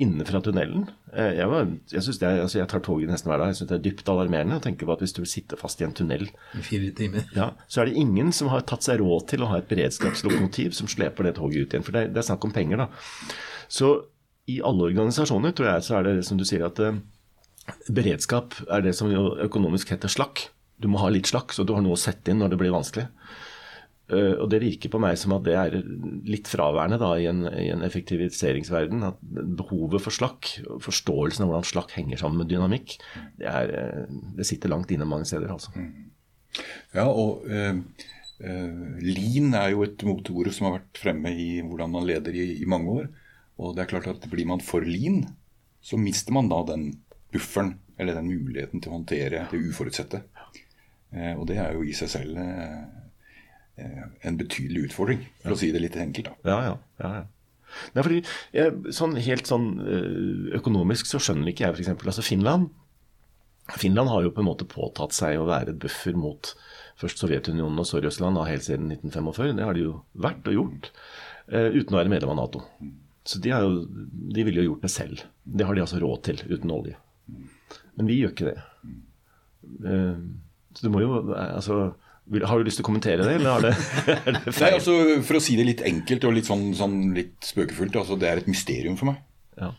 [0.00, 0.86] inne fra tunnelen.
[1.12, 3.50] Eh, jeg, var, jeg, det er, altså jeg tar toget nesten hver dag.
[3.50, 5.86] Jeg syns det er dypt alarmerende å tenke på at hvis du sitter fast i
[5.86, 7.26] en tunnel I fire timer.
[7.36, 10.76] Ja, Så er det ingen som har tatt seg råd til å ha et beredskapslokomotiv
[10.78, 11.86] som sleper det toget ut igjen.
[11.86, 12.88] For det, det er snakk om penger, da.
[13.70, 13.92] Så
[14.50, 16.96] i alle organisasjoner tror jeg så er det som du sier at uh,
[17.92, 20.48] beredskap er det som økonomisk heter slakk.
[20.80, 22.74] Du må ha litt slakk, så du har noe å sette inn når det blir
[22.74, 23.06] vanskelig.
[24.10, 25.76] Eh, og det virker på meg som at det er
[26.26, 29.04] litt fraværende da, i, en, i en effektiviseringsverden.
[29.06, 29.20] At
[29.60, 32.96] behovet for slakk, forståelsen av hvordan slakk henger sammen med dynamikk,
[33.40, 35.52] det, er, eh, det sitter langt inne mange steder.
[35.54, 35.74] altså.
[35.76, 36.08] Mm.
[36.96, 37.76] Ja, og eh,
[38.42, 42.48] eh, Lean er jo et motord som har vært fremme i hvordan man leder i,
[42.58, 43.12] i, mange år.
[43.60, 45.22] Og det er klart at Blir man for lean,
[45.84, 46.90] så mister man da den
[47.30, 50.24] bufferen, eller den muligheten til å håndtere det uforutsette.
[51.12, 52.82] Eh, og det er jo i seg selv Eh,
[54.26, 56.30] en betydelig utfordring, for å si det litt enkelt.
[56.30, 56.50] da.
[56.50, 57.28] Ja, ja, ja, ja.
[57.94, 58.20] Nei, fordi
[58.54, 61.92] jeg, sånn, Helt sånn eh, økonomisk så skjønner ikke jeg f.eks.
[61.94, 62.70] Altså Finland.
[63.78, 66.50] Finland har jo på en måte påtatt seg å være et buffer mot
[67.00, 69.54] først Sovjetunionen og Sør-Russland helt siden 1945.
[69.60, 70.90] Det har de jo vært og gjort,
[71.52, 72.64] uh, uten å være medlem av Nato.
[73.22, 73.84] Så de, jo,
[74.34, 75.22] de ville jo gjort det selv.
[75.44, 76.98] Det har de altså råd til uten olje.
[77.94, 78.58] Men vi gjør ikke det.
[80.74, 81.92] Så du må jo altså
[82.30, 83.72] har du lyst til å kommentere det, eller det,
[84.14, 84.62] er det feil?
[84.62, 84.94] Nei, altså,
[85.26, 88.42] For å si det litt enkelt og litt, sånn, sånn litt spøkefullt, altså, det er
[88.42, 89.18] et mysterium for meg
[89.58, 89.72] ja.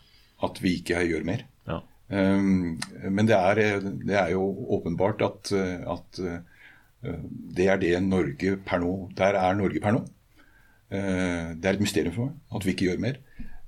[0.48, 1.46] at vi ikke gjør mer.
[1.70, 1.80] Ja.
[2.12, 2.76] Um,
[3.08, 4.44] men det er, det er, jo
[4.76, 5.52] åpenbart at,
[5.94, 7.14] at uh,
[7.56, 10.04] det er det Norge per nå Der er Norge per nå.
[10.92, 13.18] Uh, det er et mysterium for meg at vi ikke gjør mer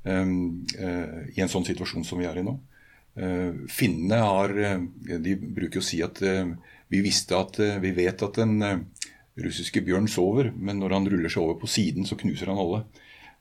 [0.05, 2.59] um, uh, i en sånn situasjon som vi er i nå.
[3.71, 4.51] Finnene har
[5.23, 6.19] De bruker å si at
[6.93, 8.83] vi, visste at, eh, vi vet at den eh,
[9.45, 12.85] russiske bjørn sover, men når han ruller seg over på siden, så knuser han alle.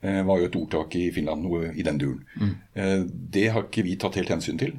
[0.03, 2.25] Det var jo et ordtak i Finland, noe i den duren.
[2.35, 3.05] Mm.
[3.31, 4.73] Det har ikke vi tatt helt hensyn til.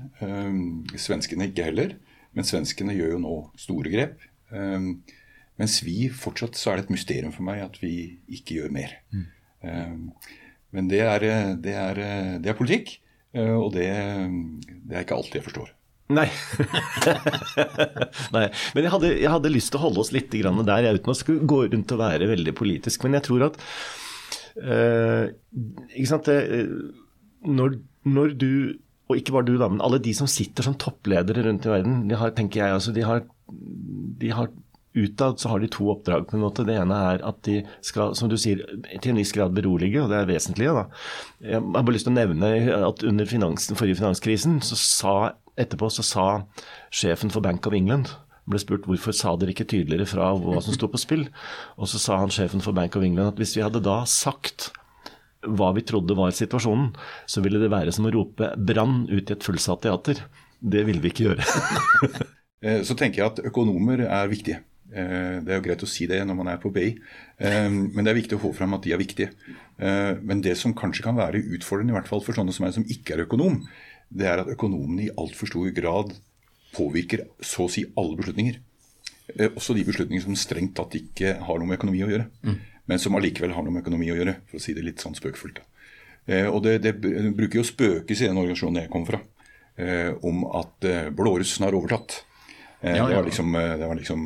[1.01, 1.95] Svenskene ikke heller.
[2.37, 4.27] Men svenskene gjør jo nå store grep.
[4.53, 7.95] Mens vi fortsatt så er det et mysterium for meg at vi
[8.37, 8.93] ikke gjør mer.
[9.17, 10.13] Mm.
[10.77, 11.25] Men det er,
[11.57, 12.03] det, er,
[12.45, 12.99] det er, politikk,
[13.33, 13.89] og det,
[14.85, 15.73] det er ikke alltid jeg forstår.
[16.13, 16.27] Nei.
[18.35, 18.49] Nei.
[18.75, 21.61] Men jeg hadde, jeg hadde, lyst til å holde oss litt der, uten å gå
[21.73, 23.07] rundt og være veldig politisk.
[23.07, 23.57] Men jeg tror at
[24.61, 25.25] uh,
[25.95, 26.67] ikke sant, det,
[27.49, 28.51] når, når, du,
[29.09, 32.05] og ikke bare du, da, men alle de som sitter som toppledere rundt i verden,
[32.11, 33.25] de har, tenker jeg, altså, de har,
[34.21, 34.53] de har
[34.95, 36.29] Utad så har de to oppdrag.
[36.31, 36.63] på en måte.
[36.63, 38.61] Det ene er at de skal, som du sier,
[39.03, 40.69] til en viss grad berolige, og det er vesentlig.
[40.71, 40.85] Da.
[41.43, 45.17] Jeg har bare lyst til å nevne at under finansen, forrige finanskrisen så sa
[45.61, 46.27] etterpå så sa
[46.95, 48.13] sjefen for Bank of England
[48.51, 51.27] ble spurt hvorfor sa dere ikke tydeligere fra hva som sto på spill.
[51.81, 54.71] Og så sa han sjefen for Bank of England at hvis vi hadde da sagt
[55.45, 56.93] hva vi trodde var situasjonen,
[57.29, 60.23] så ville det være som å rope 'brann' ut i et fullsatt teater.
[60.61, 61.45] Det ville vi ikke gjøre.
[62.65, 64.63] Eh, så tenker jeg at økonomer er viktige.
[64.89, 66.95] Eh, det er jo greit å si det når man er på BI,
[67.37, 69.35] eh, men det er viktig å få fram at de er viktige.
[69.77, 72.87] Men det som kanskje kan være utfordrende, i hvert fall for sånne som meg som
[72.89, 73.59] ikke er økonom,
[74.15, 76.15] det er at økonomene i altfor stor grad
[76.75, 78.59] påvirker så å si alle beslutninger.
[79.35, 82.29] Eh, også de beslutninger som strengt tatt ikke har noe med økonomi å gjøre.
[82.45, 82.59] Mm.
[82.91, 85.17] Men som allikevel har noe med økonomi å gjøre, for å si det litt sånn
[85.17, 85.63] spøkefullt.
[86.27, 89.21] Eh, og det, det, bruker jo spøkes i den organisasjonen jeg kommer fra,
[89.81, 92.23] eh, om at blårussen har overtatt.
[92.85, 93.07] Ja, ja.
[93.09, 94.25] Det var liksom, det, var liksom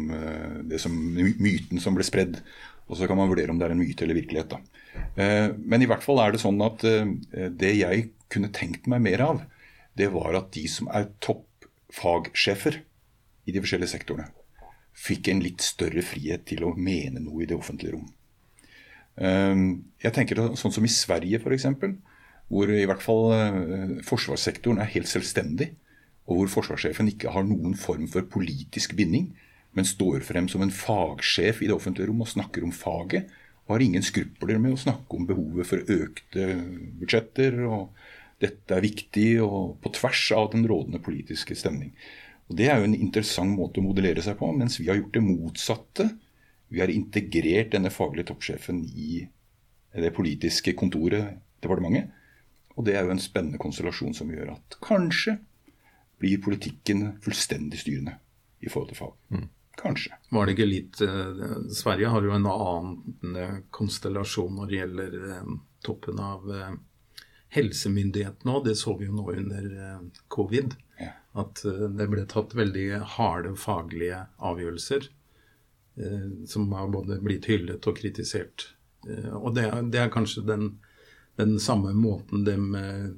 [0.66, 2.40] det som, myten som ble spredd.
[2.90, 4.50] Og så kan man vurdere om det er en myte eller virkelighet.
[4.50, 5.52] Da.
[5.62, 9.44] Men i hvert fall er det sånn at det jeg kunne tenkt meg mer av,
[9.98, 12.80] det var at de som er toppfagsjefer
[13.48, 14.28] i de forskjellige sektorene,
[14.98, 18.08] fikk en litt større frihet til å mene noe i det offentlige rom.
[19.18, 19.66] Ehm,
[20.02, 21.66] jeg tenker Sånn som i Sverige, f.eks.,
[22.48, 25.72] hvor i hvert fall eh, forsvarssektoren er helt selvstendig,
[26.28, 29.32] og hvor forsvarssjefen ikke har noen form for politisk binding,
[29.76, 33.28] men står frem som en fagsjef i det offentlige rom og snakker om faget,
[33.66, 36.46] og har ingen skrupler med å snakke om behovet for økte
[37.00, 37.90] budsjetter og
[38.42, 41.94] dette er viktig, og på tvers av den rådende politiske stemning.
[42.48, 45.16] Og Det er jo en interessant måte å modellere seg på, mens vi har gjort
[45.18, 46.06] det motsatte.
[46.72, 49.26] Vi har integrert denne faglige toppsjefen i
[49.92, 52.14] det politiske kontoret, departementet.
[52.78, 55.38] Og det er jo en spennende konstellasjon som gjør at kanskje
[56.22, 58.16] blir politikken fullstendig styrende
[58.62, 59.14] i forhold til fag.
[59.34, 59.48] Mm.
[59.78, 60.14] Kanskje.
[60.34, 61.42] Var det ikke litt eh,
[61.74, 65.52] Sverige har jo en annen eh, konstellasjon når det gjelder eh,
[65.86, 66.48] toppen av
[67.54, 71.12] helsemyndighetene òg, det så vi jo nå under eh, covid, ja.
[71.40, 77.88] at eh, det ble tatt veldig harde faglige avgjørelser eh, som har både blitt hyllet
[77.88, 78.72] og kritisert.
[79.08, 80.72] Og det er, det er kanskje den,
[81.38, 82.56] den, samme måten de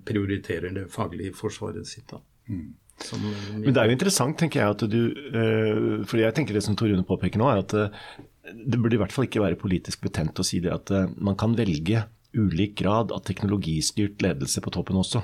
[0.07, 2.21] prioriterer det faglige forsvaret sitt da.
[2.53, 2.69] Mm.
[3.01, 3.25] Som,
[3.57, 6.90] Men det er jo interessant, tenker jeg, at du For jeg tenker det som Tor
[6.93, 10.45] Rune påpeker nå, er at det burde i hvert fall ikke være politisk betent å
[10.45, 12.05] si det at man kan velge
[12.37, 15.23] ulik grad av teknologistyrt ledelse på toppen også.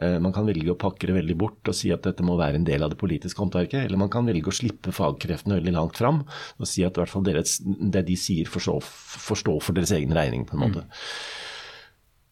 [0.00, 2.60] Eh, man kan velge å pakke det veldig bort og si at dette må være
[2.60, 3.84] en del av det politiske håndverket.
[3.84, 7.12] Eller man kan velge å slippe fagkreftene veldig langt fram og si at i hvert
[7.12, 10.46] fall deres, det de sier, får stå for deres egen regning.
[10.48, 10.86] på en måte.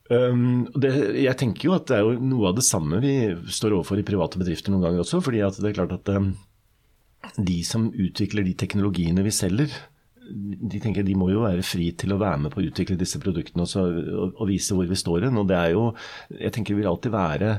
[0.08, 0.90] Um, det,
[1.20, 3.12] jeg tenker jo at det er jo noe av det samme vi
[3.52, 5.20] står overfor i private bedrifter noen ganger også.
[5.20, 6.30] fordi at det er klart at um,
[7.36, 9.74] de som utvikler de teknologiene vi selger,
[10.28, 13.20] de tenker de må jo være fri til å være med på å utvikle disse
[13.22, 15.40] produktene og, så, og, og vise hvor vi står hen.
[15.40, 15.90] Og det er jo,
[16.34, 17.52] jeg tenker det vil alltid være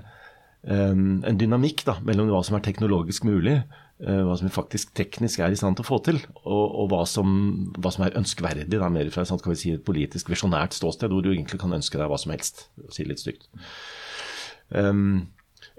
[0.63, 3.57] um, en dynamikk da, mellom hva som er teknologisk mulig,
[4.05, 7.01] uh, hva som faktisk teknisk er i stand til å få til, og, og hva,
[7.09, 7.33] som,
[7.79, 8.69] hva, som, er ønskverdig.
[8.75, 12.11] Da, mer fra sånn, si, et politisk visjonært ståsted, hvor du egentlig kan ønske deg
[12.11, 12.67] hva som helst.
[12.85, 13.49] å si litt stygt.
[14.69, 15.27] Um,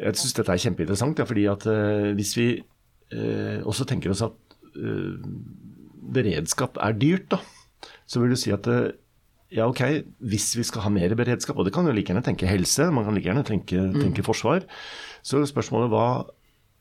[0.01, 4.25] jeg syns dette er kjempeinteressant, ja, fordi at uh, hvis vi uh, også tenker oss
[4.27, 4.47] at
[6.15, 7.41] beredskap er dyrt, da,
[8.11, 8.91] så vil du si at eh,
[9.51, 9.83] ja, ok,
[10.31, 13.07] hvis vi skal ha mer beredskap, og det kan jo like gjerne tenke helse, man
[13.07, 14.21] kan like gjerne tenke, mm.
[14.27, 14.67] forsvar,
[15.27, 16.05] så spørsmålet hva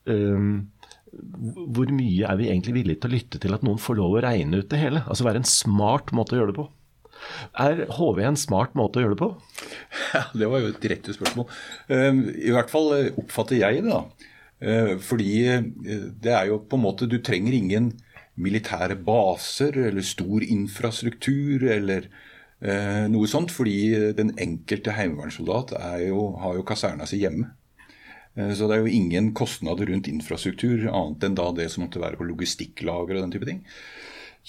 [0.08, 0.70] um,
[1.74, 4.22] Hvor mye er vi egentlig villige til å lytte til at noen får lov å
[4.24, 5.02] regne ut det hele?
[5.10, 6.68] Altså være en smart måte å gjøre det på.
[7.66, 9.32] Er HV en smart måte å gjøre det på?
[10.14, 11.50] Ja, Det var jo et direkte spørsmål.
[11.94, 14.30] Ehm, I hvert fall eh, oppfatter jeg det, da.
[14.62, 15.34] Eh, fordi
[16.22, 17.94] det er jo på en måte Du trenger ingen
[18.40, 22.08] militære baser eller stor infrastruktur eller
[22.64, 23.54] eh, noe sånt.
[23.56, 27.52] Fordi den enkelte heimevernssoldat har jo kaserna si hjemme.
[28.36, 32.04] Eh, så det er jo ingen kostnader rundt infrastruktur annet enn da det som måtte
[32.04, 33.66] være på logistikklager og den type ting.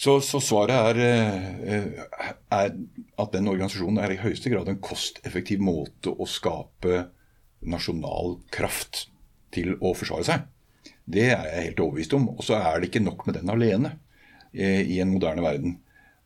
[0.00, 1.96] Så, så svaret er,
[2.54, 2.68] er,
[3.20, 7.08] at den organisasjonen er i høyeste grad en kosteffektiv måte å skape
[7.60, 9.08] nasjonal kraft
[9.54, 10.46] til å forsvare seg.
[11.06, 12.28] Det er jeg helt overbevist om.
[12.36, 13.96] Og så er det ikke nok med den alene
[14.52, 15.78] i en moderne verden.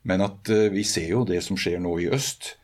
[0.08, 2.54] Men at vi ser jo det som skjer nå i øst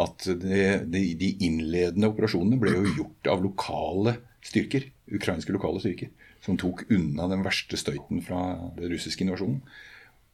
[0.00, 6.12] at det, de, de, innledende operasjonene ble jo gjort av lokale styrker, ukrainske lokale styrker,
[6.42, 8.40] som tok unna den verste støyten fra
[8.78, 9.60] den russiske invasjonen.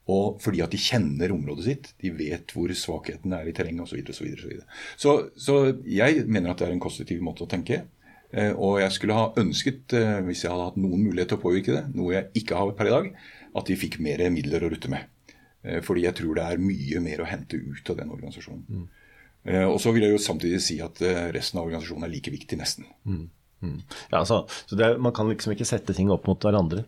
[0.09, 4.01] Og fordi at de kjenner området sitt, de vet hvor svakheten er i terrenget osv.
[4.07, 4.79] Så, videre, så, videre.
[4.97, 7.83] så Så jeg mener at det er en konstruktiv måte å tenke.
[8.29, 11.45] Eh, og jeg skulle ha ønsket, eh, hvis jeg hadde hatt noen mulighet til å
[11.45, 13.09] påvirke det, noe jeg ikke har per i dag,
[13.57, 15.09] at de fikk mer midler å rutte med.
[15.65, 18.65] Eh, fordi jeg tror det er mye mer å hente ut av den organisasjonen.
[18.69, 18.87] Mm.
[19.49, 20.99] Og så vil jeg jo samtidig si at
[21.33, 22.85] resten av organisasjonen er like viktig, nesten.
[23.09, 23.31] Mm.
[23.63, 23.77] Mm.
[24.11, 26.83] Ja, altså, så er, Man kan liksom ikke sette ting opp mot hverandre.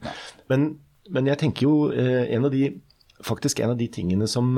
[0.51, 0.67] Men,
[1.09, 2.75] men, jeg tenker jo en av de,
[3.25, 4.51] faktisk en av de tingene som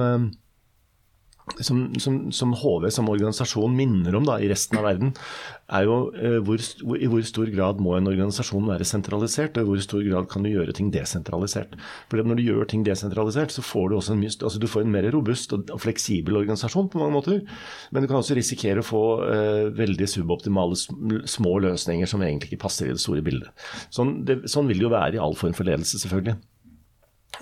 [1.59, 5.11] som, som, som, HV som organisasjon minner om da, i resten av verden,
[5.73, 6.63] er jo eh, hvor,
[6.95, 10.47] i hvor stor grad må en organisasjon være sentralisert, og i hvor stor grad kan
[10.47, 11.75] du gjøre ting desentralisert.
[12.11, 14.95] For Når du gjør ting desentralisert, så får du også en, altså du får en
[14.95, 17.43] mer robust og, og, fleksibel organisasjon på mange måter.
[17.91, 20.79] Men du kan også risikere å få eh, veldig suboptimale
[21.27, 23.51] små løsninger som egentlig ikke passer i det store bildet.
[23.91, 26.39] Sånn, det, sånn vil det jo være i all form for ledelse, selvfølgelig.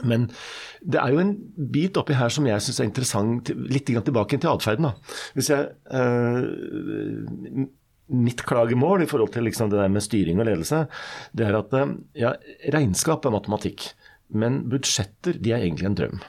[0.06, 0.28] Men
[0.80, 1.34] det er jo en
[1.72, 4.90] bit oppi her som jeg syns er interessant, litt tilbake til atferden.
[5.36, 7.68] Hvis jeg øh,
[8.10, 10.80] Mitt klagemål i forhold til liksom det der med styring og ledelse,
[11.30, 12.32] det er at eh, ja,
[12.74, 13.84] regnskap er matematikk,
[14.34, 16.24] men budsjetter de er egentlig en drøm.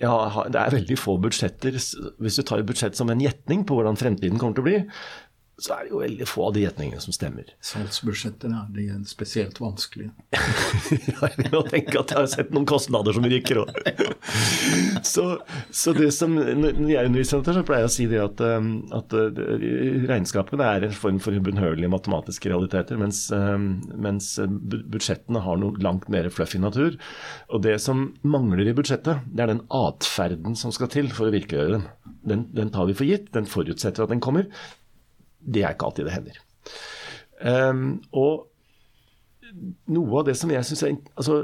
[0.00, 0.14] Ja,
[0.48, 1.76] det er veldig få budsjetter.
[1.76, 4.78] Hvis du tar et budsjett som en gjetning på hvordan fremtiden kommer til å bli,
[5.60, 7.50] så er det jo veldig få av de gjetningene som stemmer.
[7.70, 10.10] Salgsbudsjettene de er spesielt vanskelige.
[10.34, 13.72] jeg vil jo tenke at jeg har sett noen kostnader som ryker òg.
[15.12, 15.26] så,
[15.68, 19.14] så, det som, når jeg underviser så pleier jeg å si det at, um, at
[19.16, 19.40] uh,
[20.10, 26.08] regnskapene er en form for ubønnhørlige matematiske realiteter, mens, um, mens budsjettene har noe langt
[26.12, 26.96] mer fluffy natur.
[27.50, 31.34] Og det som mangler i budsjettet, det er den atferden som skal til for å
[31.34, 31.88] virkeliggjøre den.
[32.20, 34.48] Den, den tar vi for gitt, den forutsetter at den kommer.
[35.40, 36.40] Det er ikke alltid det hender.
[37.40, 38.46] Um, og
[39.90, 41.40] noe av det som jeg syns er altså,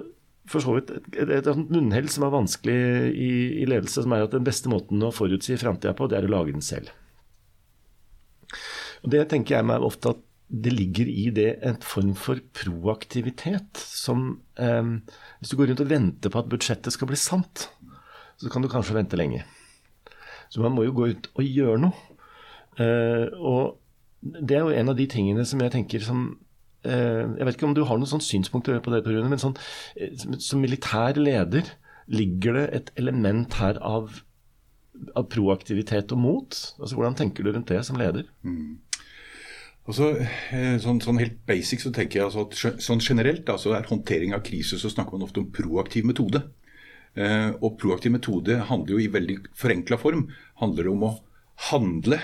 [0.51, 2.77] for så vidt et, et, et munnhell som er vanskelig
[3.11, 3.31] i,
[3.63, 6.33] i, ledelse, som er at den beste måten å forutsi framtida på, det er å
[6.37, 6.93] lage den selv.
[9.03, 13.81] Og Det tenker jeg meg ofte at det ligger i det en form for proaktivitet
[13.83, 14.29] som
[14.63, 14.93] um,
[15.41, 17.67] Hvis du går rundt og venter på at budsjettet skal bli sant,
[18.39, 19.43] så kan du kanskje vente lenge.
[20.55, 22.15] Så man må jo gå ut og gjøre noe.
[22.79, 23.63] Uh, og
[24.23, 26.23] det er jo en av de tingene som jeg tenker som
[26.87, 29.57] eh, Jeg vet ikke om du har noen sånn synspunkter på det, Rune, men sånn,
[30.01, 31.69] eh, som militær leder,
[32.07, 34.21] ligger det et element her av,
[35.19, 36.59] av proaktivitet og mot?
[36.81, 38.29] Altså, hvordan tenker du rundt det som leder?
[38.47, 38.79] Mm.
[39.87, 40.13] Altså,
[40.55, 44.35] eh, sånn, sånn, helt basic så tenker jeg altså at sånn generelt altså er håndtering
[44.35, 46.43] av krise så snakker man ofte om proaktiv metode.
[47.17, 50.27] Eh, og proaktiv metode handler jo i veldig forenkla form
[50.61, 51.13] handler om å
[51.71, 52.19] handle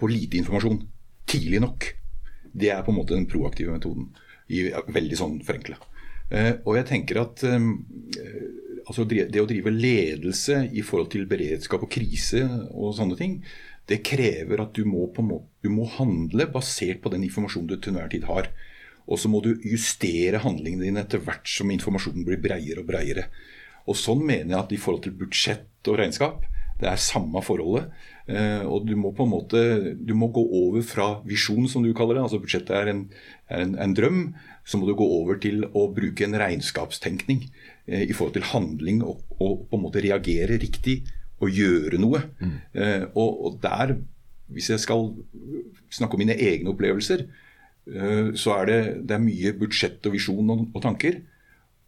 [0.00, 0.78] på lite informasjon
[1.30, 1.88] tidlig nok.
[2.54, 4.10] Det er på en måte den proaktive metoden.
[4.52, 5.78] I, veldig sånn forenkla.
[6.30, 7.68] Eh, og jeg tenker at eh,
[8.84, 13.38] altså det å drive ledelse i forhold til beredskap og krise og sånne ting,
[13.88, 17.92] det krever at du må, måte, du må handle basert på den informasjonen du til
[17.92, 18.48] enhver tid har.
[19.04, 23.26] Og så må du justere handlingene dine etter hvert som informasjonen blir breiere og breiere.
[23.84, 26.46] Og sånn mener jeg at i forhold til budsjett og regnskap,
[26.80, 27.92] det er samme forholdet.
[28.26, 29.60] Eh, og du må på en måte
[29.94, 33.04] du må gå over fra visjon, som du kaller det, altså budsjettet er en,
[33.52, 34.22] er en, en drøm,
[34.64, 37.44] så må du gå over til å bruke en regnskapstenkning
[37.86, 41.02] eh, i forhold til handling og, og, på en måte reagere riktig
[41.44, 42.22] og gjøre noe.
[42.40, 42.54] Mm.
[42.72, 43.96] Eh, og, og, der,
[44.54, 45.10] hvis jeg skal
[45.92, 47.26] snakke om mine egne opplevelser,
[47.92, 51.20] eh, så er det, det er mye budsjett og visjon og, og, tanker.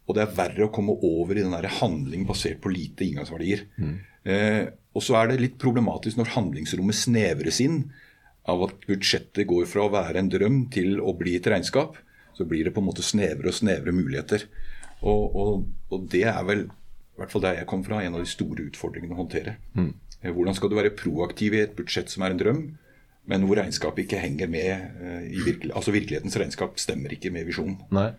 [0.07, 3.65] Og det er verre å komme over i den der handling basert på lite inngangsverdier.
[3.75, 3.95] Mm.
[4.27, 4.63] Eh,
[4.95, 7.81] og så er det litt problematisk når handlingsrommet snevres inn
[8.47, 11.99] av at budsjettet går fra å være en drøm til å bli et regnskap.
[12.37, 14.47] Så blir det på en måte snevre og snevre muligheter.
[15.03, 18.23] Og, og, og det er vel, i hvert fall der jeg kom fra, en av
[18.23, 19.57] de store utfordringene å håndtere.
[19.77, 19.91] Mm.
[20.23, 22.61] Hvordan skal du være proaktiv i et budsjett som er en drøm,
[23.27, 27.49] men hvor regnskapet ikke henger med eh, i virkelig, Altså virkelighetens regnskap stemmer ikke med
[27.49, 27.75] visjonen.
[27.93, 28.13] Nei.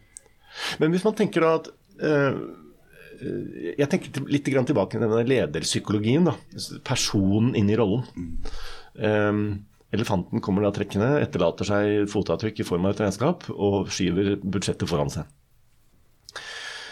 [0.81, 6.29] Men hvis man tenker da at jeg tenker litt tilbake til denne lederpsykologien.
[6.29, 6.37] da,
[6.87, 8.05] Personen inn i rollen.
[8.95, 9.43] Um,
[9.95, 14.91] elefanten kommer da trekkende, etterlater seg fotavtrykk i form av et regnskap og skyver budsjettet
[14.91, 15.27] foran seg.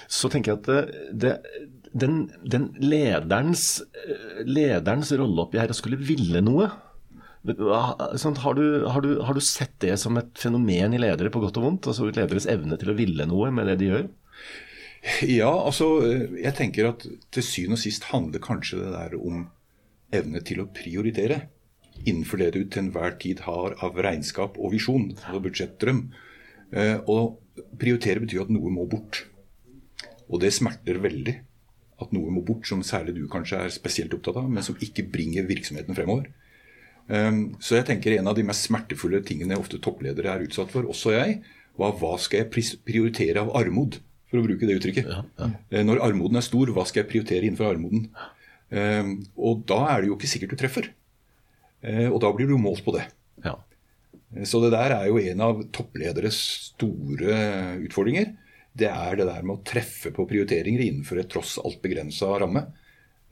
[0.09, 1.32] Så tenker jeg at det,
[1.92, 3.82] den, den lederens,
[4.46, 6.70] lederens rolle oppi her å skulle ville noe
[7.46, 11.38] sånn, har, du, har, du, har, du, sett det som et fenomen i ledere på
[11.42, 11.86] godt og vondt?
[11.86, 14.09] Altså lederes evne til å ville noe med det de gjør?
[15.22, 15.86] Ja, altså
[16.34, 19.47] jeg tenker at til syvende og sist handler kanskje det der om
[20.14, 21.47] evne til å prioritere
[22.05, 26.03] innenfor det du til enhver tid har av regnskap og visjon, altså budsjettdrøm.
[26.76, 27.38] Eh, og
[27.80, 29.24] prioritere betyr at noe må bort.
[30.26, 31.36] Og det smerter veldig
[32.03, 35.07] at noe må bort, som særlig du kanskje er spesielt opptatt av, men som ikke
[35.12, 36.28] bringer virksomheten fremover.
[37.07, 40.88] Um, så jeg tenker en av de mest smertefulle tingene ofte toppledere er utsatt for,
[40.90, 41.38] også jeg,
[41.78, 45.10] var hva skal jeg prioritere av armod, for å bruke det uttrykket.
[45.10, 45.50] Ja, ja.
[45.70, 48.08] Eh, når armoden er stor, hva skal jeg prioritere innenfor armoden?
[48.66, 50.88] Um, og da er det jo ikke sikkert du treffer.
[51.86, 53.04] Uh, og da blir du målt på det.
[53.44, 53.54] Ja.
[54.34, 56.40] Eh, så det der er jo en av topplederes
[56.72, 57.38] store
[57.86, 58.34] utfordringer
[58.76, 62.66] det er det der med å treffe på prioriteringer innenfor et tross alt begrensa ramme.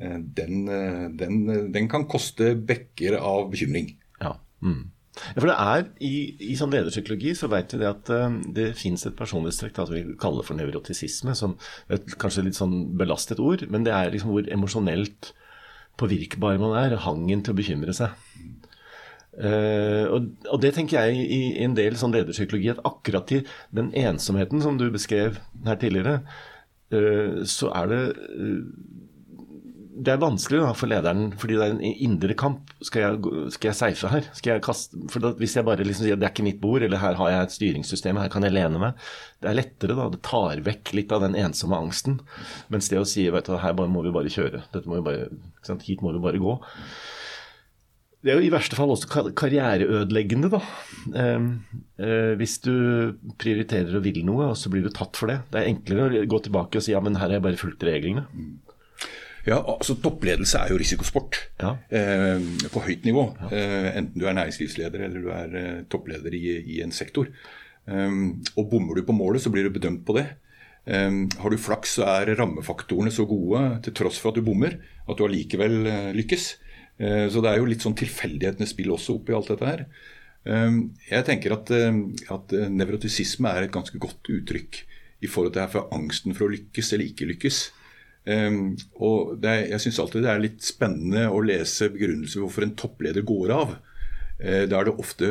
[0.00, 1.40] Eh, den, eh, den,
[1.74, 3.92] den, kan koste bekker av bekymring.
[4.22, 4.38] Ja.
[4.64, 4.88] Mm.
[5.14, 6.14] Ja for det er, I,
[6.52, 10.46] i sånn lederpsykologi så vet vi det at uh, det fins et personlighetstrekk vi kaller
[10.46, 11.54] for nevrotisisme, som
[11.92, 15.32] et kanskje litt sånn belastet ord, men det er liksom hvor emosjonelt
[16.00, 16.96] påvirkbar man er.
[17.04, 18.16] Hangen til å bekymre seg.
[19.34, 23.40] Uh, og, og, det tenker jeg i, i en del sånn lederpsykologi, at akkurat i
[23.74, 26.20] den ensomheten som du beskrev her tidligere,
[26.94, 28.02] uh, så er det
[29.94, 32.72] det er vanskelig da, for lederen, fordi det er en indre kamp.
[32.82, 34.26] Skal jeg, skal jeg safe her?
[34.34, 36.60] Skal jeg kaste, for da, Hvis jeg bare liksom sier at det er ikke mitt
[36.62, 39.04] bord, eller her har jeg et styringssystem, her kan jeg lene meg.
[39.42, 40.08] Det er lettere, da.
[40.10, 42.18] Det tar vekk litt av den ensomme angsten.
[42.74, 44.64] Mens det å si vet du, her må vi bare kjøre.
[44.82, 45.28] Må vi bare,
[45.86, 46.58] Hit må vi bare gå.
[48.24, 50.62] Det er jo i verste fall også karriereødeleggende, da.
[51.22, 51.48] Eh,
[52.00, 52.74] eh, hvis du
[53.38, 55.42] prioriterer og vil noe, og så blir du tatt for det.
[55.52, 57.84] Det er enklere å gå tilbake og si ja, men her har jeg bare fulgt
[57.86, 58.26] reglene.
[59.44, 61.74] Ja, altså Toppledelse er jo risikosport ja.
[61.92, 62.40] eh,
[62.72, 63.26] på høyt nivå.
[63.42, 63.50] Ja.
[63.52, 67.28] Eh, enten du er næringslivsleder eller du er eh, toppleder i, i, en sektor.
[67.84, 70.24] Um, og Bommer du på målet, så blir du bedømt på det.
[70.88, 74.78] Um, har du flaks, så er rammefaktorene så gode til tross for at du bommer,
[75.04, 76.54] at du allikevel uh, lykkes.
[76.98, 79.86] Eh, så det er jo litt sånn tilfeldighetenes spill også oppi alt dette her.
[80.46, 80.76] Eh,
[81.10, 82.02] jeg tenker at, eh,
[82.34, 84.84] at nevrotisisme er et ganske godt uttrykk
[85.24, 87.64] i forhold til det her for angsten for å lykkes eller ikke lykkes.
[88.24, 93.26] Og er, Jeg syns alltid det er litt spennende å lese begrunnelser hvorfor en toppleder
[93.26, 93.74] går av.
[94.40, 95.28] Da er det ofte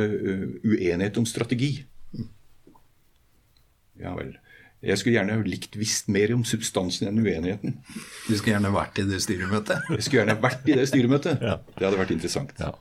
[0.63, 1.71] uenighet om strategi.
[4.01, 4.35] Ja vel.
[4.83, 7.77] Jeg skulle gjerne likt visst mer om substansen enn uenigheten.
[8.27, 9.85] Du skulle gjerne vært i det styremøtet?
[9.95, 11.43] Jeg skulle gjerne vært i det styremøtet.
[11.43, 11.55] ja.
[11.77, 12.51] Det hadde vært interessant.
[12.59, 12.73] Ja.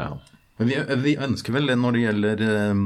[0.00, 0.08] ja.
[0.60, 2.80] Men vi, vi, ønsker vel, når det gjelder um,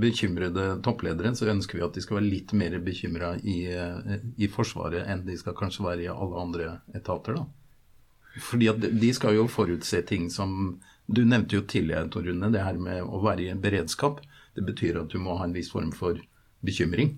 [0.00, 4.48] bekymrede toppledere, så ønsker vi at de skal være litt mer bekymra i, uh, i,
[4.48, 7.36] Forsvaret enn de skal kanskje være i alle andre etater.
[7.36, 8.40] da.
[8.40, 10.78] Fordi at de skal jo forutse ting som
[11.08, 14.24] Du nevnte jo tidligere, Tor Rune, det her med å være i beredskap.
[14.56, 16.16] Det betyr at du må ha en viss form for
[16.64, 17.14] bekymring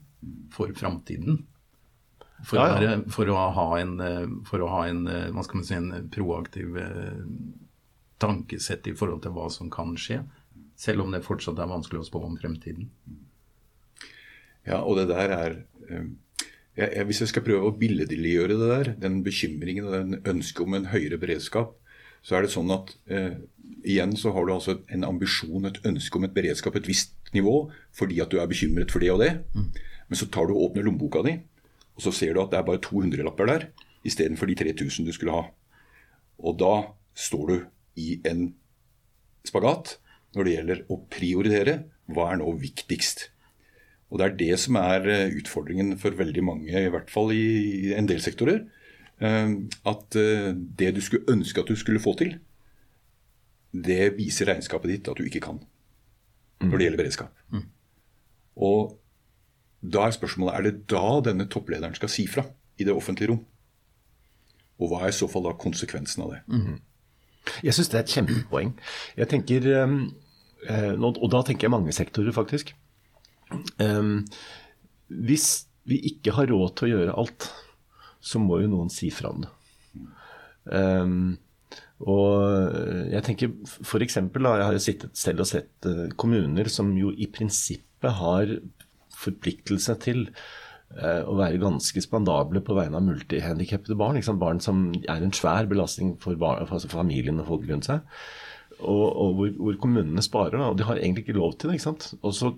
[0.55, 1.45] for framtiden.
[2.47, 2.93] For, ja, ja.
[3.11, 3.97] for, å ha en,
[4.47, 5.03] for å ha en,
[5.35, 7.19] hva skal man si, en proaktiv eh,
[8.21, 10.23] tankesett i forhold til hva som kan skje.
[10.81, 12.91] Selv om det fortsatt er vanskelig å spå om fremtiden.
[14.69, 15.55] Ja, og det der er
[15.89, 16.09] eh,
[16.77, 20.65] jeg, jeg, Hvis jeg skal prøve å billedliggjøre det der, den bekymringen og den ønsket
[20.65, 21.75] om en høyere beredskap,
[22.23, 23.41] så er det sånn at eh,
[23.89, 27.71] igjen så har du altså en ambisjon, et ønske om et beredskap et visst nivå
[27.97, 29.33] fordi at du er bekymret for det og det.
[29.57, 29.71] Mm.
[30.11, 31.39] Men så tar du og åpner lommeboka di,
[31.97, 33.69] og så ser du at det er bare 200-lapper der
[34.07, 35.45] istedenfor de 3000 du skulle ha.
[36.41, 36.75] Og da
[37.17, 37.57] står du
[37.99, 38.51] i en
[39.47, 39.97] spagat
[40.37, 41.77] når det gjelder å prioritere.
[42.11, 43.29] Hva er nå viktigst?
[44.11, 47.93] Og Det er det som er eh, utfordringen for veldig mange, i hvert fall i
[47.95, 48.65] en del sektorer.
[49.23, 49.53] Eh,
[49.87, 52.35] at eh, det du skulle ønske at du skulle få til,
[53.71, 55.61] det viser regnskapet ditt at du ikke kan
[56.61, 57.45] når det gjelder beredskap.
[57.55, 57.63] Mm.
[58.67, 58.97] Og
[59.81, 62.45] da er spørsmålet er det da denne topplederen skal si fra
[62.77, 63.41] i det offentlige rom.
[64.81, 66.41] Og hva er i så fall da konsekvensen av det?
[67.65, 68.73] Jeg syns det er et kjempepoeng.
[69.19, 69.99] Jeg tenker, um,
[71.01, 72.75] Og da tenker jeg mange sektorer, faktisk.
[73.81, 74.27] Um,
[75.09, 77.49] hvis vi ikke har råd til å gjøre alt,
[78.21, 79.53] så må jo noen si fra om det.
[80.71, 81.39] Um,
[82.01, 82.77] og
[83.13, 84.17] jeg tenker f.eks.
[84.17, 88.55] Jeg har jo sittet selv og sett eh, kommuner som jo i prinsippet har
[89.21, 94.17] forpliktelse til eh, å være ganske spandable på vegne av multihandikappede barn.
[94.19, 98.03] Liksom barn som er en svær belastning for, barn, altså familien og folk rundt seg.
[98.81, 100.59] Og, og hvor, hvor, kommunene sparer.
[100.65, 101.79] Og de har egentlig ikke lov til det.
[101.79, 102.11] ikke sant?
[102.23, 102.55] Og så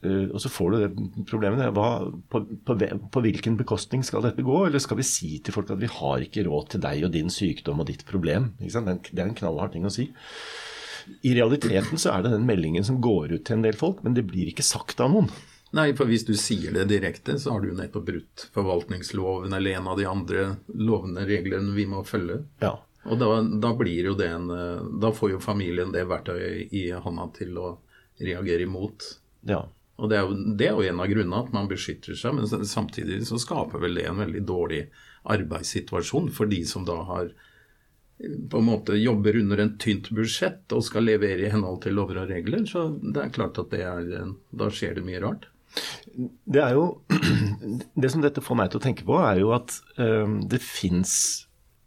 [0.00, 1.60] Uh, og så får du det problemet.
[1.76, 1.88] Hva,
[2.32, 2.76] på, på,
[3.12, 4.54] på, hvilken bekostning skal dette gå?
[4.64, 7.28] Eller skal vi si til folk at vi har ikke råd til deg og din
[7.32, 8.54] sykdom og ditt problem?
[8.56, 10.08] Det er en knallhard ting å si.
[11.28, 14.16] I realiteten så er det den meldingen som går ut til en del folk, men
[14.16, 15.28] det blir ikke sagt av noen.
[15.76, 19.90] Nei, for hvis du sier det direkte, så har du nettopp brutt forvaltningsloven eller en
[19.92, 22.40] av de andre lovene, reglene vi må følge.
[22.62, 22.74] Ja.
[23.06, 24.50] Og da, da, blir jo det en
[25.00, 27.68] Da får jo familien det verktøyet i hånda til å
[28.20, 29.06] reagere imot.
[29.48, 29.62] Ja.
[30.00, 32.66] Og det er, jo, det er jo en av grunnene at man beskytter seg, men
[32.68, 34.82] samtidig så skaper vel det en veldig dårlig
[35.28, 37.32] arbeidssituasjon for de som da har
[38.20, 42.22] på en måte jobber under en tynt budsjett og skal levere i henhold til lover
[42.22, 44.10] og regler, så det er klart at det er,
[44.52, 45.48] da skjer det mye rart.
[46.50, 46.86] Det er jo
[48.02, 51.12] Det som dette får meg til å tenke på, er jo at um, det fins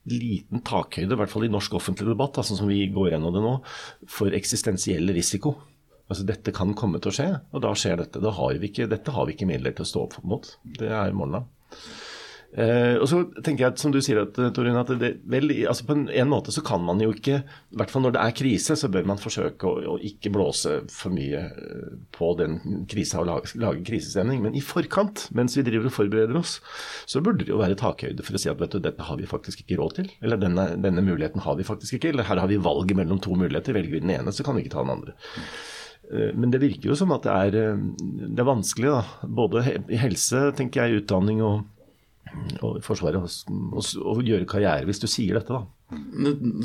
[0.09, 3.43] liten takhøyde, i hvert fall i norsk offentlig debatt, sånn som vi går gjennom det
[3.43, 3.53] nå,
[4.11, 5.55] for eksistensiell risiko.
[6.11, 8.21] Altså Dette kan komme til å skje, og da skjer dette.
[8.23, 10.49] Da har ikke, dette har vi ikke midler til å stå opp mot.
[10.79, 11.47] Det er morgenen.
[12.53, 15.95] Eh, og så tenker jeg, som du sier, at, Torin, at det, vel, altså på
[15.95, 18.75] en, en, måte så kan man jo ikke I hvert fall når det er krise,
[18.77, 23.29] så bør man forsøke å, å ikke blåse for mye eh, på den krisa og
[23.31, 24.43] lage, lage, krisestemning.
[24.45, 26.59] Men i forkant, mens vi driver og forbereder oss,
[27.09, 29.29] så burde det jo være takhøyde for å si at vet du, dette har vi
[29.29, 30.13] faktisk ikke råd til.
[30.21, 32.13] Eller denne, denne muligheten har vi faktisk ikke.
[32.13, 33.73] Eller her har vi valget mellom to muligheter.
[33.73, 35.17] Velger vi den ene, så kan vi ikke ta den andre.
[36.13, 39.29] Eh, men det virker jo som at det er, det er vanskelig, da.
[39.41, 41.63] Både i helse, tenker jeg, utdanning og
[42.61, 45.65] og og å gjøre karriere hvis du sier dette, da.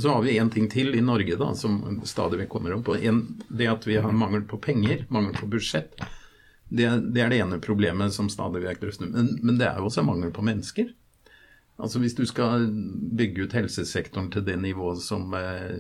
[0.01, 2.89] Så har vi en ting til i Norge da, som stadig vekk kommer opp.
[2.97, 5.99] En, det at vi har mangel på penger, mangel på budsjett.
[6.69, 9.13] Det, det er det ene problemet som stadig vekk drøftes.
[9.13, 10.91] Men, men det er jo også mangel på mennesker.
[11.79, 12.67] Altså Hvis du skal
[13.19, 15.77] bygge ut helsesektoren til det nivået som eh,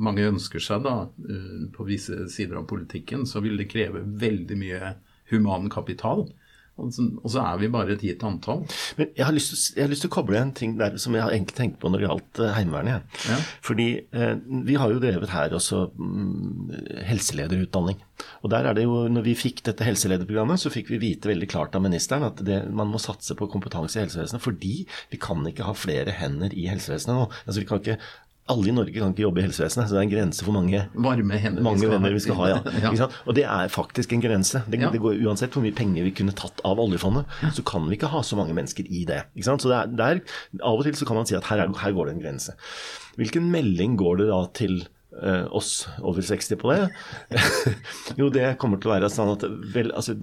[0.00, 0.94] mange ønsker seg da,
[1.28, 4.94] eh, på visse sider av politikken, så vil det kreve veldig mye
[5.28, 6.24] human kapital.
[6.74, 6.90] Og
[7.30, 8.64] så, er vi bare et gitt antall.
[8.98, 11.22] Men jeg har, til, jeg har, lyst til, å koble en ting der som jeg
[11.22, 13.20] har egentlig tenkt på når det gjaldt uh, Heimevernet.
[13.30, 13.36] Ja.
[13.64, 14.32] Fordi eh,
[14.66, 16.72] vi har jo drevet her også mm,
[17.06, 18.02] helselederutdanning.
[18.42, 21.48] Og der er det jo, når vi fikk dette helselederprogrammet, så fikk vi vite veldig
[21.50, 24.74] klart av ministeren at det, man må satse på kompetanse i helsevesenet fordi
[25.12, 27.28] vi kan ikke ha flere hender i helsevesenet nå.
[27.44, 27.98] Altså Vi kan ikke
[28.52, 30.82] alle i Norge kan ikke jobbe i helsevesenet, så det er en grense for mange,
[31.06, 32.48] Varme hender mange vi venner vi skal ha.
[32.52, 32.90] Ja.
[32.98, 33.08] ja.
[33.24, 34.60] Og det er faktisk en grense.
[34.68, 34.90] Det, ja.
[34.92, 38.12] det, går Uansett hvor mye penger vi kunne tatt av oljefondet, så kan vi ikke
[38.12, 39.22] ha så mange mennesker i det.
[39.40, 40.20] Så det er, der,
[40.60, 42.56] Av og til så kan man si at her, er, her går det en grense.
[43.16, 44.76] Hvilken melding går det da til
[45.22, 46.90] uh, oss over 60 på det?
[48.20, 50.18] jo, det kommer til å være sånn at vel, altså,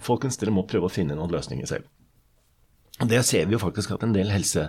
[0.00, 1.90] folkens, dere må prøve å finne noen løsninger selv.
[3.00, 4.66] Det ser vi jo faktisk at en del helse,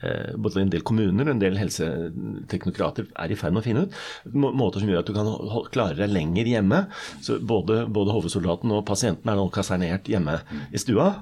[0.00, 3.82] eh, både en del kommuner og en del helseteknokrater er i ferd med å finne
[3.84, 3.98] ut.
[4.32, 5.28] Måter som gjør at du kan
[5.74, 6.80] klare deg lenger hjemme.
[7.22, 10.40] Så både, både hovedsoldaten og pasienten er nå kasernert hjemme
[10.72, 11.12] i stua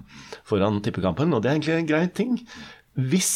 [0.47, 2.39] foran tippekampen, og det er egentlig en grei ting.
[2.95, 3.35] Hvis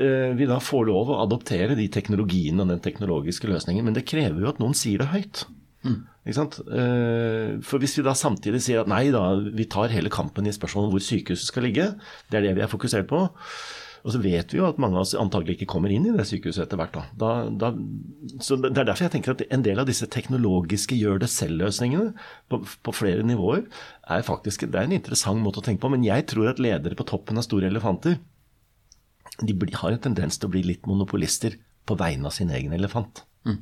[0.00, 4.08] eh, vi da får lov å adoptere de teknologiene og den teknologiske løsningen, men det
[4.08, 5.44] krever jo at noen sier det høyt.
[5.84, 6.00] Mm.
[6.28, 10.54] Eh, for hvis vi da samtidig sier at nei da, vi tar hele kampen i
[10.54, 11.90] spørsmålet om hvor sykehuset skal ligge,
[12.28, 13.22] det er det vi er fokusert på,
[14.04, 16.26] og så vet vi jo at mange av oss antagelig ikke kommer inn i det
[16.28, 16.94] sykehuset etter hvert.
[16.94, 17.02] Da.
[17.18, 17.70] Da, da,
[18.44, 22.12] så Det er derfor jeg tenker at en del av disse teknologiske gjør det selv-løsningene
[22.48, 23.64] på, på, flere nivåer
[24.06, 25.90] er faktisk det er en interessant måte å tenke på.
[25.92, 28.20] Men jeg tror at ledere på toppen av store elefanter
[29.44, 31.58] de har en tendens til å bli litt monopolister
[31.88, 33.24] på vegne av sin egen elefant.
[33.48, 33.60] Mm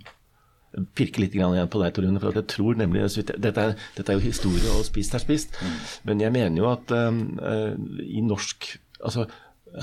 [0.96, 2.20] pirke litt igjen på deg, Torune.
[2.22, 5.56] For jeg tror nemlig dette er, dette er, jo historie, og spist er spist.
[5.60, 5.80] Mm.
[6.10, 7.72] Men jeg mener jo at uh,
[8.04, 9.26] i norsk altså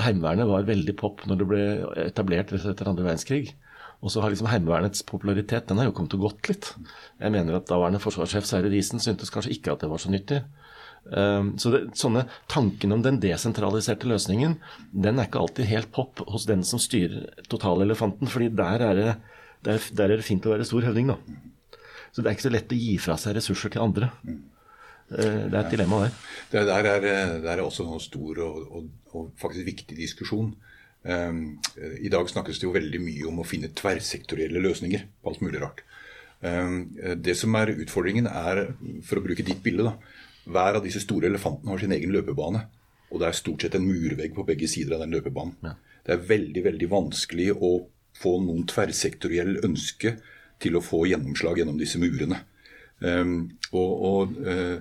[0.04, 1.64] Heimevernet var veldig pop når det ble
[2.08, 3.52] etablert etter andre verdenskrig.
[4.04, 6.72] Og så har liksom Heimevernets popularitet den har jo kommet og gått litt.
[7.22, 10.42] Jeg mener at daværende forsvarssjef Sverre Risen syntes kanskje ikke at det var så nyttig.
[11.04, 14.54] Um, så det, sånne Tanken om den desentraliserte løsningen
[14.96, 18.28] den er ikke alltid helt pop hos den som styrer totalelefanten.
[18.32, 19.10] fordi der er det
[19.66, 21.18] der, der, er det fint å være stor høvding, da.
[22.14, 24.12] Så det er ikke så lett å gi fra seg ressurser til andre.
[24.24, 26.20] Eh, det er et dilemma der.
[26.52, 27.08] Det der er,
[27.44, 30.54] det er også en stor og, og, og, faktisk viktig diskusjon.
[31.04, 31.58] Um,
[32.00, 35.60] I dag snakkes det jo veldig mye om å finne tverrsektorielle løsninger på alt mulig
[35.64, 35.82] rart.
[36.40, 38.70] Um, det som er utfordringen, er,
[39.04, 39.98] for å bruke ditt bilde, da,
[40.54, 42.64] hver av disse store elefantene har sin egen løpebane.
[43.14, 45.58] Og det er stort sett en murvegg på begge sider av den løpebanen.
[45.66, 45.76] Ja.
[46.04, 47.74] Det er veldig veldig vanskelig å
[48.18, 50.18] få noen tverrsektoriell ønske
[50.64, 52.42] til å få gjennomslag gjennom disse murene.
[53.04, 53.38] Um,
[53.76, 54.78] og, og uh,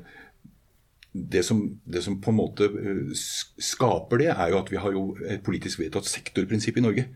[1.12, 4.94] det, som, det, som, på en måte uh, skaper det, er jo at vi har
[4.94, 7.08] jo et politisk vedtatt sektorprinsipp i Norge.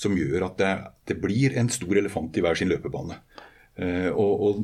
[0.00, 0.72] Som gjør at det,
[1.10, 3.20] det blir en stor elefant i hver sin løpebane.
[3.80, 4.62] Uh, og, og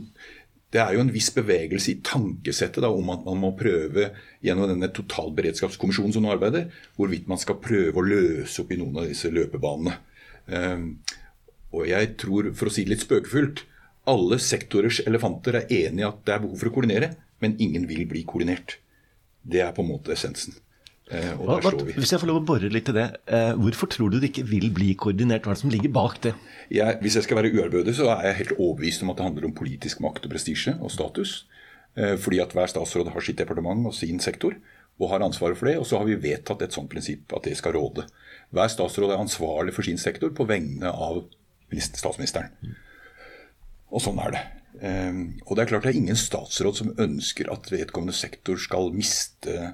[0.75, 4.11] det er jo en viss bevegelse i tankesettet da, om at man må prøve
[4.45, 6.67] gjennom denne totalberedskapskommisjonen som nå arbeider,
[6.99, 9.95] hvorvidt man skal prøve å løse opp i noen av disse løpebanene.
[10.47, 10.91] Um,
[11.75, 13.65] og jeg tror, for å si det litt spøkefullt,
[14.07, 17.11] alle sektorers elefanter er enige i at det er behov for å koordinere,
[17.43, 18.79] men ingen vil bli koordinert.
[19.47, 20.55] Det er på en måte essensen.
[21.07, 21.93] Eh, hva, vi.
[21.95, 24.47] hvis jeg får lov å bore litt i det, eh, hvorfor tror du det ikke
[24.49, 25.45] vil bli koordinert?
[25.45, 26.33] Hva er det som ligger bak det?
[26.75, 29.47] Jeg, hvis jeg skal være uærbødig, så er jeg helt overbevist om at det handler
[29.47, 31.45] om politisk makt og prestisje og status.
[31.95, 34.59] Eh, fordi at hver statsråd har sitt departement og sin sektor
[34.99, 35.77] og har ansvaret for det.
[35.79, 38.09] Og så har vi vedtatt et sånt prinsipp at det skal råde.
[38.55, 41.25] Hver statsråd er ansvarlig for sin sektor på vegne av
[41.75, 42.53] statsministeren.
[43.91, 44.45] Og sånn er det.
[44.77, 48.91] Um, og det er klart det er ingen statsråd som ønsker at vedkommende sektor skal
[48.93, 49.73] miste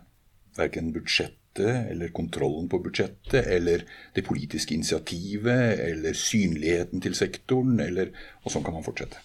[0.55, 3.83] verken budsjettet eller kontrollen på budsjettet eller
[4.15, 8.13] det politiske initiativet eller synligheten til sektoren, eller,
[8.45, 9.21] og sånn kan man fortsette.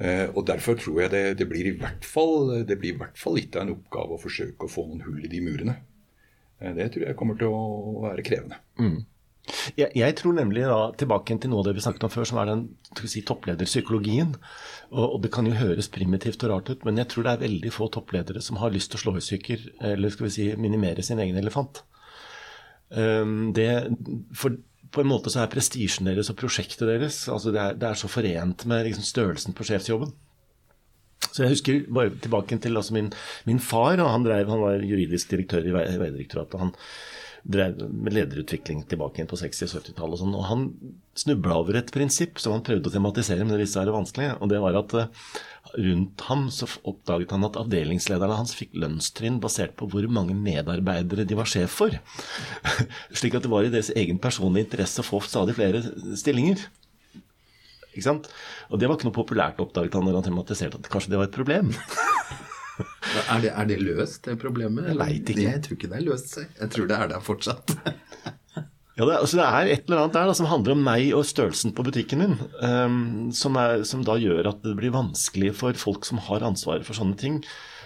[0.00, 3.20] Uh, og Derfor tror jeg det, det, blir i hvert fall, det blir i hvert
[3.20, 5.76] fall litt av en oppgave å forsøke å få noen hull i de murene.
[6.60, 8.60] Uh, det tror jeg kommer til å være krevende.
[8.80, 9.00] Mm.
[9.74, 12.38] Jeg, jeg, tror nemlig da, tilbake til noe av det vi snakket om før, som
[12.42, 12.64] er den
[13.08, 14.34] si, topplederpsykologien.
[14.92, 17.44] Og, og, Det kan jo høres primitivt og rart ut, men jeg tror det er
[17.46, 20.48] veldig få toppledere som har lyst til å slå i stykker, eller skal vi si
[20.60, 21.82] minimere sin egen elefant.
[22.90, 23.70] Um, det,
[24.36, 24.58] for
[24.90, 27.98] på en måte så er prestisjen deres og prosjektet deres altså det, er, det er
[28.00, 30.10] så forent med liksom, størrelsen på sjefsjobben.
[31.28, 33.12] Så jeg husker bare tilbake til altså min,
[33.46, 36.62] min, far, han, drev, han var juridisk direktør i Veidirektoratet.
[36.62, 36.74] Han,
[37.42, 40.16] drev med lederutvikling tilbake igjen på 60- og 70-tallet.
[40.16, 40.66] Og, sånn, og han
[41.18, 43.96] snubla over et prinsipp som han prøvde å tematisere, men det viste seg å være
[43.96, 44.28] vanskelig.
[44.38, 45.30] Og det var at uh,
[45.86, 51.26] rundt ham så oppdaget han at avdelingslederne hans fikk lønnstrinn basert på hvor mange medarbeidere
[51.28, 51.96] de var sjef for.
[53.18, 55.82] Slik at det var i deres egen personlige interesse å få stadig flere
[56.20, 56.68] stillinger.
[58.00, 58.30] Ikke sant?
[58.72, 61.28] Og det var ikke noe populært, oppdaget han når han tematiserte at kanskje det var
[61.28, 61.74] et problem.
[63.28, 64.86] Er det, er det, løst, det problemet?
[64.88, 65.42] Jeg veit ikke.
[65.44, 66.52] Jeg tror ikke det er løst seg.
[66.56, 67.72] Jeg tror det er der fortsatt.
[68.96, 71.26] ja, det, altså det, er et eller annet der da, som handler om meg og
[71.28, 72.36] størrelsen på butikken min.
[72.62, 73.02] Um,
[73.36, 76.96] som, er, som, da gjør at det blir vanskelig for folk som har ansvaret for
[76.96, 77.40] sånne ting,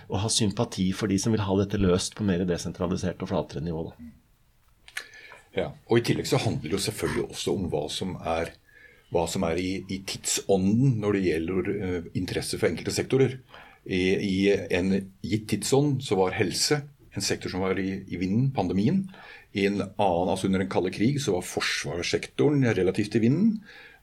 [0.07, 3.65] å ha sympati for de som vil ha dette løst på mer desentralisert og flatere
[3.65, 3.89] nivå.
[3.89, 4.13] Da.
[5.55, 8.53] Ja, og I tillegg så handler det jo selvfølgelig også om hva som er,
[9.13, 13.39] hva som er i, i tidsånden når det gjelder uh, interesse for enkelte sektorer.
[13.85, 14.37] I, I,
[14.73, 14.95] en
[15.25, 16.81] gitt tidsånd så var helse
[17.15, 19.05] en sektor som var i, i vinden, pandemien.
[19.55, 23.59] I en annen, altså Under den kalde krig så var forsvarssektoren relativt i vinden.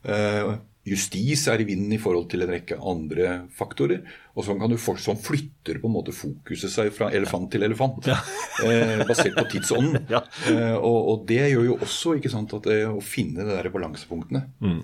[0.05, 4.01] Uh, justis er i vinden i forhold til en rekke andre faktorer.
[4.33, 8.09] Og sånn, kan du sånn flytter på en måte fokuset seg fra elefant til elefant.
[8.09, 8.17] Ja.
[8.65, 10.09] eh, basert på tidsånden.
[10.11, 10.23] Ja.
[10.49, 14.47] Eh, og, og, det gjør jo også ikke sant, at, å finne de der balansepunktene.
[14.63, 14.83] Mm.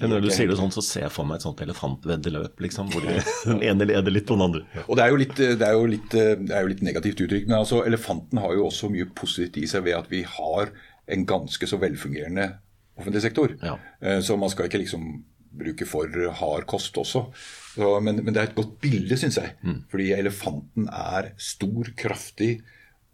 [0.00, 2.88] Men når du sier det sånn, så ser jeg for meg et sånt elefantveddeløp, liksom,
[2.94, 3.04] hvor
[3.50, 4.64] den ene leder litt på den andre.
[4.86, 7.50] Og Det er jo litt, det er jo litt, det er jo litt negativt uttrykk,
[7.50, 10.72] men altså, elefanten har jo også mye positivt i seg ved at vi har
[11.12, 12.54] en ganske så velfungerende
[12.98, 13.54] offentlig sektor.
[13.62, 13.76] Ja.
[14.00, 15.12] Eh, så man skal ikke liksom
[15.52, 17.26] bruke for hard kost også.
[17.74, 19.54] Så, men, men, det er et godt bilde, syns jeg.
[19.64, 19.84] Mm.
[19.92, 22.58] Fordi elefanten er stor, kraftig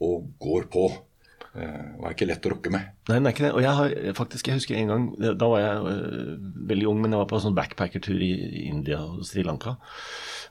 [0.02, 0.88] og går på.
[1.58, 2.90] Eh, og er ikke lett å rokke med.
[3.08, 3.52] Nei, den er ikke det.
[3.56, 6.34] Og jeg har faktisk, jeg husker en gang, da var jeg øh,
[6.70, 8.32] veldig ung, men jeg var på en sånn backpackertur i
[8.68, 9.78] India og Sri Lanka.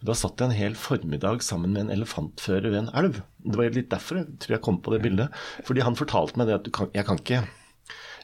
[0.08, 3.22] Da satt jeg en hel formiddag sammen med en elefantfører ved en elv.
[3.44, 5.40] Det var litt derfor jeg tror jeg kom på det bildet.
[5.68, 7.46] Fordi han fortalte meg det at kan, jeg kan ikke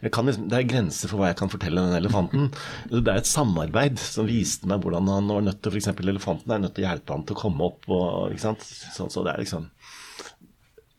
[0.04, 2.50] liksom, det er grenser for hva jeg kan fortelle den elefanten.
[2.92, 5.92] Det er et samarbeid som viste meg hvordan han var nødt til f.eks.
[6.04, 7.88] elefanten er nødt til å hjelpe han til å komme opp.
[7.88, 8.56] Og, så,
[9.08, 9.70] så, det er liksom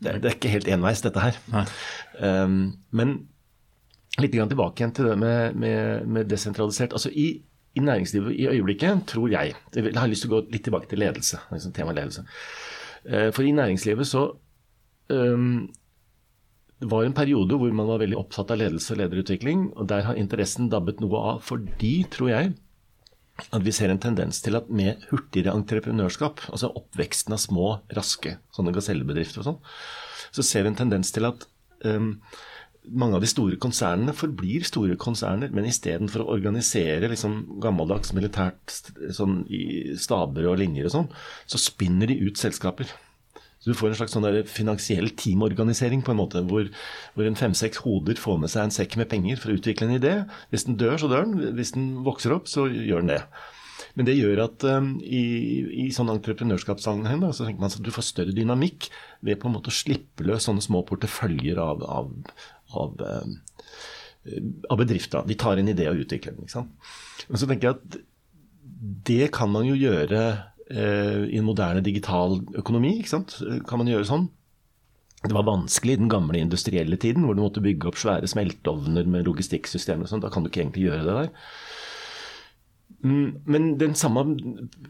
[0.05, 1.39] det, det er ikke helt enveis, dette her.
[2.21, 3.17] Um, men
[4.21, 6.93] litt tilbake igjen til det med, med, med desentralisert.
[6.93, 7.29] altså i,
[7.75, 11.03] i, næringslivet i øyeblikket, tror jeg Jeg har lyst til å gå litt tilbake til
[11.03, 11.41] ledelse.
[11.53, 12.27] liksom tema ledelse.
[13.05, 14.29] Uh, for i næringslivet så
[15.11, 15.67] um,
[16.85, 19.70] det var en periode hvor man var veldig opptatt av ledelse og lederutvikling.
[19.72, 22.55] og Der har interessen dabbet noe av fordi, tror jeg,
[23.49, 28.37] at vi ser en tendens til at med hurtigere entreprenørskap, altså oppveksten av små, raske
[28.55, 29.62] sånne gasellebedrifter og sånn,
[30.35, 31.47] så ser vi en tendens til at
[31.89, 32.18] um,
[32.93, 38.76] mange av de store konsernene forblir store konserner, men istedenfor å organisere liksom, gammeldags militært
[39.16, 41.11] sånn, i staber og linjer og sånn,
[41.49, 42.93] så spinner de ut selskaper.
[43.65, 46.67] Så du får en slags sånn finansiell teamorganisering på en måte, hvor,
[47.17, 49.97] hvor en fem-seks hoder får med seg en sekk med penger for å utvikle en
[49.97, 50.12] idé.
[50.53, 51.57] Hvis den dør, så dør den.
[51.57, 53.23] Hvis den vokser opp, så gjør den det.
[53.97, 55.25] Men det gjør at um, i,
[55.87, 58.91] i sånn entreprenørskapssammenheng så tenker man at du får større dynamikk
[59.25, 62.11] ved på en måte å slippe løs sånne små porteføljer av, av,
[62.77, 63.37] av, um,
[64.69, 65.25] av bedrifter.
[65.25, 66.45] De tar en idé og utvikler den.
[66.45, 66.91] ikke sant?
[67.31, 68.03] Men så tenker jeg at
[69.09, 70.21] det kan man jo gjøre
[70.71, 72.99] i en moderne digital økonomi.
[73.01, 73.37] ikke sant?
[73.69, 74.29] Kan man gjøre sånn?
[75.25, 79.07] Det var vanskelig i den gamle industrielle tiden, hvor du måtte bygge opp svære smelteovner
[79.09, 80.21] med logistikksystemer og sånn.
[80.25, 81.31] Da kan du ikke egentlig gjøre det der.
[83.05, 84.25] Mm, Men den samme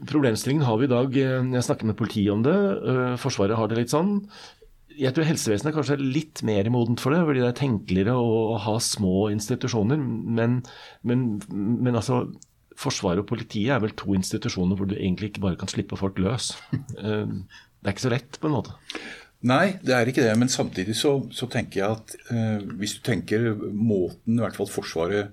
[0.07, 1.15] problemstillingen har vi i dag.
[1.17, 2.55] eh, Jeg snakker med politiet om det.
[2.55, 4.27] eh, Forsvaret har det litt sånn.
[4.97, 8.57] Jeg tror helsevesenet kanskje er litt mer modent for det, fordi det er tenkeligere å
[8.57, 9.97] ha små institusjoner.
[9.99, 10.63] Men,
[11.03, 12.31] men, men altså
[12.75, 16.19] Forsvaret og politiet er vel to institusjoner hvor du egentlig ikke bare kan slippe folk
[16.19, 16.53] løs.
[16.99, 17.25] Eh,
[17.85, 18.71] Det er ikke så lett, på en måte.
[19.45, 20.31] Nei, det er ikke det.
[20.41, 24.71] Men samtidig så, så tenker jeg at eh, hvis du tenker måten i hvert fall
[24.71, 25.29] Forsvaret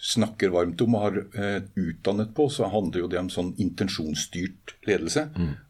[0.00, 4.72] snakker varmt om og har eh, utdannet på, så handler jo det om sånn intensjonsstyrt
[4.88, 5.26] ledelse.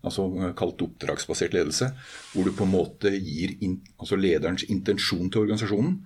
[0.06, 1.90] Altså eh, kalt oppdragsbasert ledelse.
[2.30, 5.96] Hvor du på en måte gir in, altså lederens intensjon til organisasjonen.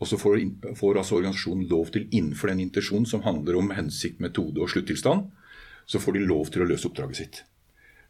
[0.00, 0.40] Og så får,
[0.78, 5.28] får altså organisasjonen lov til innenfor den intensjonen som handler om hensikt, metode og sluttilstand,
[5.90, 7.42] så får de lov til å løse oppdraget sitt.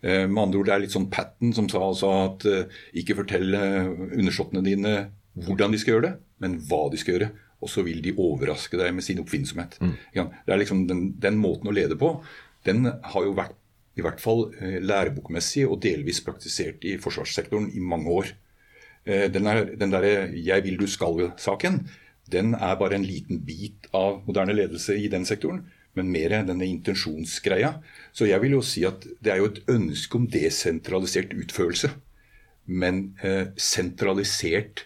[0.03, 3.16] Eh, Med andre ord, Det er litt sånn Patten som sa altså at eh, ikke
[3.18, 4.95] fortell eh, undersåttene dine
[5.41, 7.30] hvordan de skal gjøre det, men hva de skal gjøre.
[7.61, 9.76] Og så vil de overraske deg med sin oppfinnsomhet.
[10.16, 12.20] Ja, Det er liksom den, den måten å lede på,
[12.64, 13.57] den har jo vært
[13.99, 18.30] i hvert fall eh, lærebokmessig og delvis praktisert i forsvarssektoren i mange år.
[19.07, 21.86] Eh, Den, er, den derre 'jeg vil du skal'-saken,
[22.30, 25.64] den er bare en liten bit av moderne ledelse i den sektoren,
[25.96, 27.80] men mer denne intensjonsgreia.
[28.12, 31.90] Så jeg vil jo si at det er jo et ønske om desentralisert utførelse,
[32.66, 34.84] men eh, sentralisert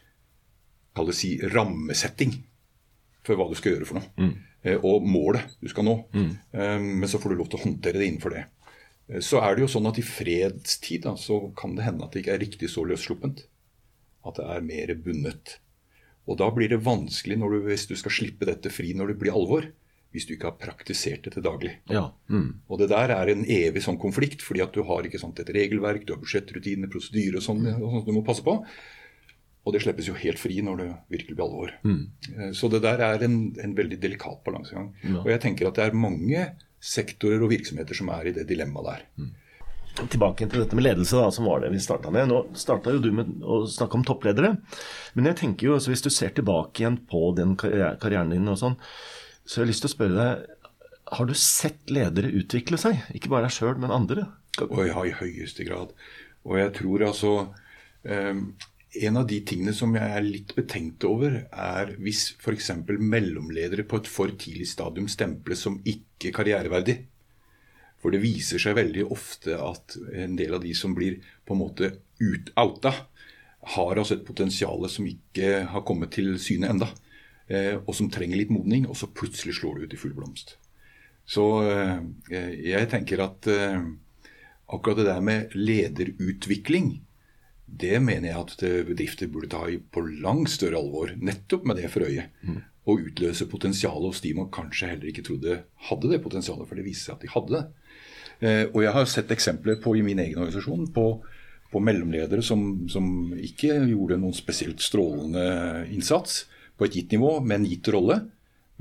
[0.94, 2.36] kall det si, rammesetting
[3.26, 4.32] for hva du skal gjøre for noe.
[4.64, 5.96] Eh, og målet du skal nå.
[6.14, 8.44] Eh, men så får du lov til å håndtere det innenfor det.
[9.10, 12.12] Eh, Så er det jo sånn at i fredstid da, så kan det hende at
[12.12, 13.44] det ikke er riktig så løssluppent.
[14.24, 15.58] At det er mer bundet.
[16.24, 19.18] Og da blir det vanskelig når du, hvis du skal slippe dette fri når det
[19.20, 19.68] blir alvor.
[20.14, 21.72] Hvis du ikke har praktisert det til daglig.
[21.90, 22.04] Ja.
[22.30, 22.60] Mm.
[22.70, 25.50] Og det der er en evig sånn konflikt, fordi at du har ikke sant, et
[25.56, 28.54] regelverk, du har budsjettrutiner, prosedyrer og sånn sånt du må passe på.
[29.64, 31.74] Og det slippes jo helt fri når det virkelig blir alvor.
[31.82, 32.52] Mm.
[32.54, 34.92] Så det der er en, en veldig delikat balansegang.
[35.24, 36.46] Og jeg tenker at det er mange
[36.84, 39.06] sektorer og virksomheter som er i det dilemmaet der.
[39.94, 42.26] Tilbake til dette med ledelse, da, som var det vi starta med.
[42.30, 44.56] Nå starta jo du med å snakke om toppledere.
[45.14, 48.58] Men jeg tenker jo, altså, hvis du ser tilbake igjen på den karrieren din, og
[48.58, 48.74] sånn,
[49.44, 50.52] så har jeg lyst til å spørre deg
[51.14, 53.02] Har du sett ledere utvikle seg?
[53.14, 54.26] Ikke bare deg sjøl, men andre?
[54.64, 55.92] Og ja, i høyeste grad.
[56.48, 57.32] Og jeg tror altså
[58.08, 58.44] um,
[59.04, 62.72] En av de tingene som jeg er litt betenkt over, er hvis f.eks.
[62.98, 67.02] mellomledere på et for tidlig stadium stemples som ikke karriereverdig.
[68.04, 71.62] For det viser seg veldig ofte at en del av de som blir på en
[71.62, 71.88] måte
[72.20, 72.92] ut outa,
[73.64, 76.90] har altså et potensial som ikke har kommet til syne enda,
[77.48, 80.58] eh, og som trenger litt modning, og så plutselig slår det ut i full blomst.
[81.24, 82.04] Så eh,
[82.60, 83.80] jeg tenker at eh,
[84.68, 86.98] akkurat det der med lederutvikling,
[87.64, 91.88] det mener jeg at bedrifter burde ta i på langt større alvor, nettopp med det
[91.88, 92.28] for øye.
[92.84, 95.56] Og utløse potensialet hos de man kanskje heller ikke trodde
[95.88, 97.83] hadde det potensialet, for det viser seg at de hadde det.
[98.40, 101.06] Eh, og jeg har sett eksempler på i min egen organisasjon på,
[101.72, 103.06] på mellomledere som, som
[103.36, 106.44] ikke gjorde noen spesielt strålende innsats
[106.78, 108.18] på et gitt nivå med en gitt rolle,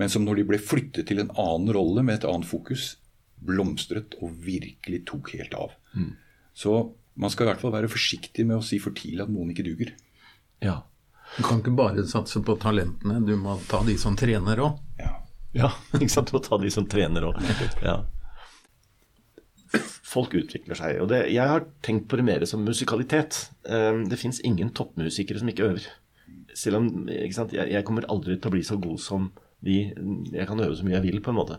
[0.02, 2.96] men som når de ble flyttet til en annen rolle med et annet fokus,
[3.44, 5.76] blomstret og virkelig tok helt av.
[6.58, 6.74] Så
[7.14, 9.66] man skal i hvert fall være forsiktig med å si for tidlig at noen ikke
[9.68, 9.92] duger.
[10.64, 10.80] Ja.
[11.38, 14.82] Du kan ikke bare satse på talentene, du må ta de som trener òg.
[15.02, 15.14] Ja.
[15.54, 16.32] Ja, ikke sant.
[16.32, 17.40] Du må ta de som trener òg.
[17.86, 18.00] Ja.
[20.14, 21.00] Folk utvikler seg.
[21.02, 23.48] Og det, jeg har tenkt på det mer som musikalitet.
[23.66, 25.88] Eh, Det fins ingen toppmusikere som ikke øver.
[26.54, 26.90] Selv om
[27.34, 29.32] sant, jeg, jeg kommer aldri til å bli så god som
[29.64, 29.94] de
[30.36, 31.58] Jeg kan øve så mye jeg vil, på en måte.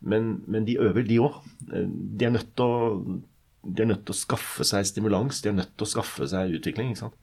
[0.00, 1.40] Men, men de øver, de òg.
[1.66, 3.20] De er nødt til
[3.60, 6.54] de er nødt til å skaffe seg stimulans, de er nødt til å skaffe seg
[6.56, 6.94] utvikling.
[6.94, 7.18] ikke sant?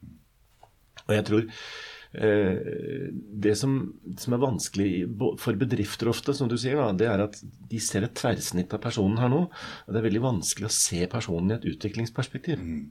[1.08, 1.48] Og jeg tror
[2.18, 3.74] det som,
[4.18, 4.90] som er vanskelig
[5.38, 8.82] for bedrifter ofte, som du sier, da, det er at de ser et tverrsnitt av
[8.82, 9.44] personen her nå.
[9.86, 12.58] Og det er veldig vanskelig å se personen i et utviklingsperspektiv.
[12.58, 12.88] Mm.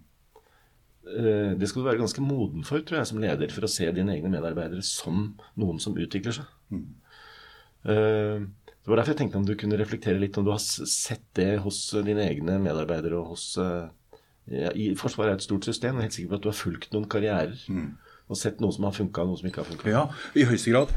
[1.60, 4.16] det skal du være ganske moden for, tror jeg, som leder, for å se dine
[4.16, 6.48] egne medarbeidere som noen som utvikler seg.
[6.72, 6.88] Mm.
[7.88, 11.54] det var derfor jeg tenkte om du kunne reflektere litt om du har sett det
[11.64, 13.88] hos eh, dine egne medarbeidere og hos eh,
[14.52, 15.96] ja, i Forsvaret er et stort system.
[15.96, 17.64] og Jeg er helt sikker på at du har fulgt noen karrierer
[18.28, 19.92] og sett noe som har funka, noe som ikke har funka.
[19.92, 20.04] Ja,
[20.36, 20.92] i høyeste grad.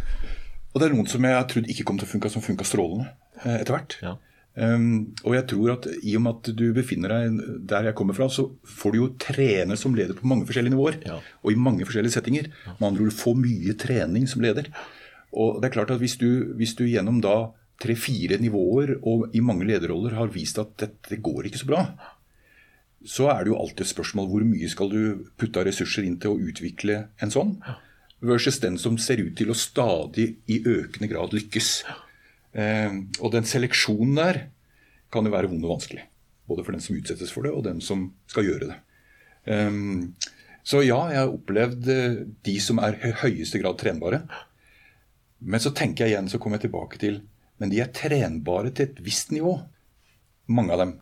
[0.71, 2.67] Og det er noen som jeg har trodd ikke kom til å funke, som funka
[2.67, 3.09] strålende
[3.43, 3.97] eh, etter hvert.
[4.05, 4.17] Ja.
[4.61, 7.37] Um, og jeg tror at i og med at du befinner deg
[7.71, 10.99] der jeg kommer fra, så får du jo trene som leder på mange forskjellige nivåer.
[11.07, 11.21] Ja.
[11.45, 12.51] Og i mange forskjellige settinger.
[12.73, 14.71] Med andre ord få mye trening som leder.
[15.31, 19.41] Og det er klart at hvis du, hvis du gjennom da tre-fire nivåer og i
[19.45, 21.85] mange lederroller har vist at dette går ikke så bra,
[23.07, 25.03] så er det jo alltid et spørsmål hvor mye skal du
[25.41, 27.55] putte av ressurser inn til å utvikle en sånn,
[28.21, 31.71] versus den som ser ut til å stadig i økende grad lykkes.
[32.53, 34.43] Eh, og den seleksjonen der
[35.13, 36.05] kan jo være vond og vanskelig.
[36.51, 38.79] Både for den som utsettes for det, og den som skal gjøre det.
[39.49, 39.81] Eh,
[40.67, 44.23] så ja, jeg har opplevd eh, de som er i høyeste grad trenbare.
[45.41, 47.23] Men så tenker jeg igjen, så kommer jeg tilbake til
[47.61, 49.59] Men de er trenbare til et visst nivå.
[50.49, 50.93] Mange av dem.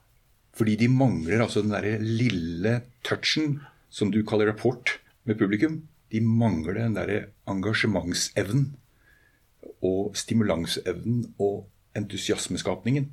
[0.58, 4.98] Fordi de mangler altså den derre lille touchen som du kaller rapport
[5.28, 5.84] med publikum.
[6.10, 8.72] De mangler den derre engasjementsevnen
[9.84, 13.12] og stimulansevnen og entusiasmeskapningen.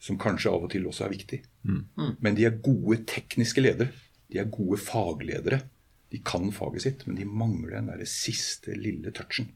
[0.00, 1.42] Som kanskje av og til også er viktig.
[2.24, 3.90] Men de er gode tekniske ledere.
[4.30, 5.60] De er gode fagledere.
[6.10, 9.50] De kan faget sitt, men de mangler den der siste lille touchen.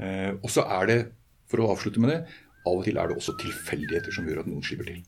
[0.00, 0.98] Eh, og så er det,
[1.50, 2.20] for å avslutte med det,
[2.64, 5.02] av og til er det også tilfeldigheter som gjør at noen slipper til.